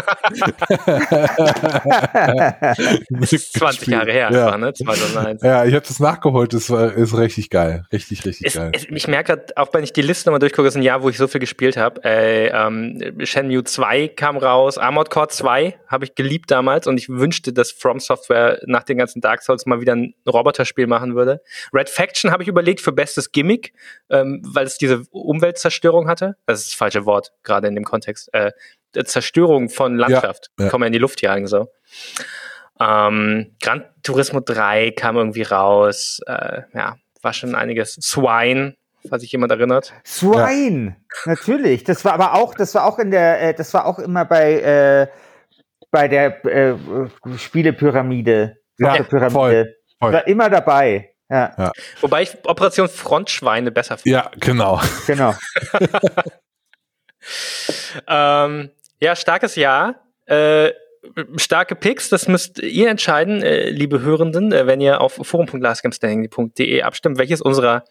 [3.26, 4.46] 20 Jahre her, ja.
[4.46, 4.72] War, ne?
[4.72, 5.42] 2001.
[5.42, 6.52] Ja, ich habe das nachgeholt.
[6.52, 7.84] Das war, ist richtig geil.
[7.92, 8.72] Richtig, richtig es, geil.
[8.74, 11.18] Es, ich merke auch, wenn ich die Liste nochmal durchgucke, ist ein Jahr, wo ich
[11.18, 12.02] so viel gespielt habe.
[12.04, 17.08] Äh, ähm, Shenmue 2 kam raus, Armored Core 2 habe ich geliebt damals und ich
[17.08, 21.40] wünschte, dass From Software nach den ganzen Dark Souls mal wieder ein Roboterspiel machen würde.
[21.72, 23.72] Red Faction habe ich überlegt für bestes Gimmick,
[24.10, 26.36] ähm, weil es diese Umweltzerstörung hatte.
[26.46, 28.32] Das ist falsche Wort, gerade in dem Kontext.
[28.32, 28.52] Äh,
[29.04, 30.50] Zerstörung von Landschaft.
[30.58, 30.70] Ja, ja.
[30.70, 31.68] Kommen ja in die Luft jagen so.
[32.80, 36.20] Ähm, Gran Turismo 3 kam irgendwie raus.
[36.26, 37.94] Äh, ja, war schon einiges.
[38.00, 38.76] Swine,
[39.08, 39.92] falls sich jemand erinnert.
[40.06, 41.32] Swine, ja.
[41.32, 41.84] natürlich.
[41.84, 44.60] Das war aber auch, das war auch in der, äh, das war auch immer bei,
[44.60, 45.06] äh,
[45.96, 46.74] bei der äh,
[47.38, 48.58] Spielepyramide.
[48.78, 49.30] Ja, Pyramide.
[49.30, 50.12] Voll, voll.
[50.12, 51.14] War immer dabei.
[51.30, 51.54] Ja.
[51.56, 51.72] ja.
[52.02, 54.18] Wobei ich Operation Frontschweine besser finde.
[54.18, 54.78] Ja, genau.
[55.06, 55.32] Genau.
[58.06, 58.70] ähm,
[59.00, 60.02] ja, starkes Jahr.
[60.26, 60.72] Äh,
[61.36, 67.16] starke Picks, das müsst ihr entscheiden, äh, liebe Hörenden, äh, wenn ihr auf forum.lastgamestanding.de abstimmt,
[67.16, 67.84] welches unserer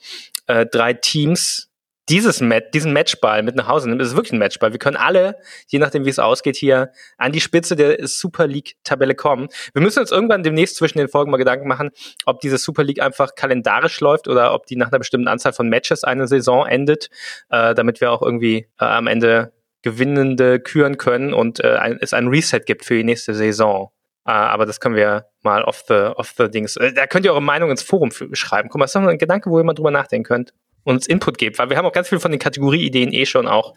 [0.46, 1.72] äh, drei Teams
[2.10, 4.02] dieses Match, diesen Matchball mit nach Hause nimmt.
[4.02, 4.72] Ist wirklich ein Matchball.
[4.72, 5.38] Wir können alle,
[5.68, 9.48] je nachdem wie es ausgeht, hier an die Spitze der Super League-Tabelle kommen.
[9.74, 11.92] Wir müssen uns irgendwann demnächst zwischen den Folgen mal Gedanken machen,
[12.26, 15.68] ob diese Super League einfach kalendarisch läuft oder ob die nach einer bestimmten Anzahl von
[15.68, 17.10] Matches eine Saison endet,
[17.50, 22.14] äh, damit wir auch irgendwie äh, am Ende Gewinnende küren können und äh, ein, es
[22.14, 23.92] ein Reset gibt für die nächste Saison.
[24.26, 26.76] Äh, aber das können wir mal off the, off the Dings.
[26.76, 28.70] Äh, da könnt ihr eure Meinung ins Forum schreiben.
[28.70, 30.54] Guck mal, das ist doch ein Gedanke, wo ihr mal drüber nachdenken könnt
[30.86, 33.74] uns Input gebt, weil wir haben auch ganz viel von den Kategorieideen eh schon auch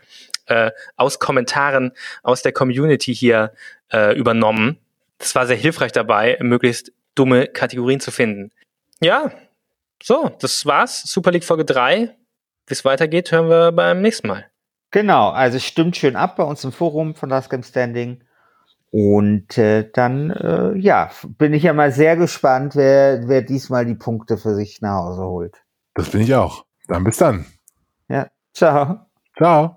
[0.47, 1.93] äh, aus Kommentaren
[2.23, 3.53] aus der Community hier
[3.93, 4.79] äh, übernommen.
[5.19, 8.53] Das war sehr hilfreich dabei, möglichst dumme Kategorien zu finden.
[9.01, 9.33] Ja,
[10.03, 11.03] so, das war's.
[11.03, 12.15] Super League Folge 3.
[12.67, 14.47] Wie es weitergeht, hören wir beim nächsten Mal.
[14.91, 18.23] Genau, also stimmt schön ab bei uns im Forum von Last Game Standing.
[18.91, 23.95] Und äh, dann, äh, ja, bin ich ja mal sehr gespannt, wer, wer diesmal die
[23.95, 25.63] Punkte für sich nach Hause holt.
[25.95, 26.65] Das bin ich auch.
[26.89, 27.45] Dann bis dann.
[28.09, 29.07] Ja, ciao.
[29.37, 29.77] Ciao.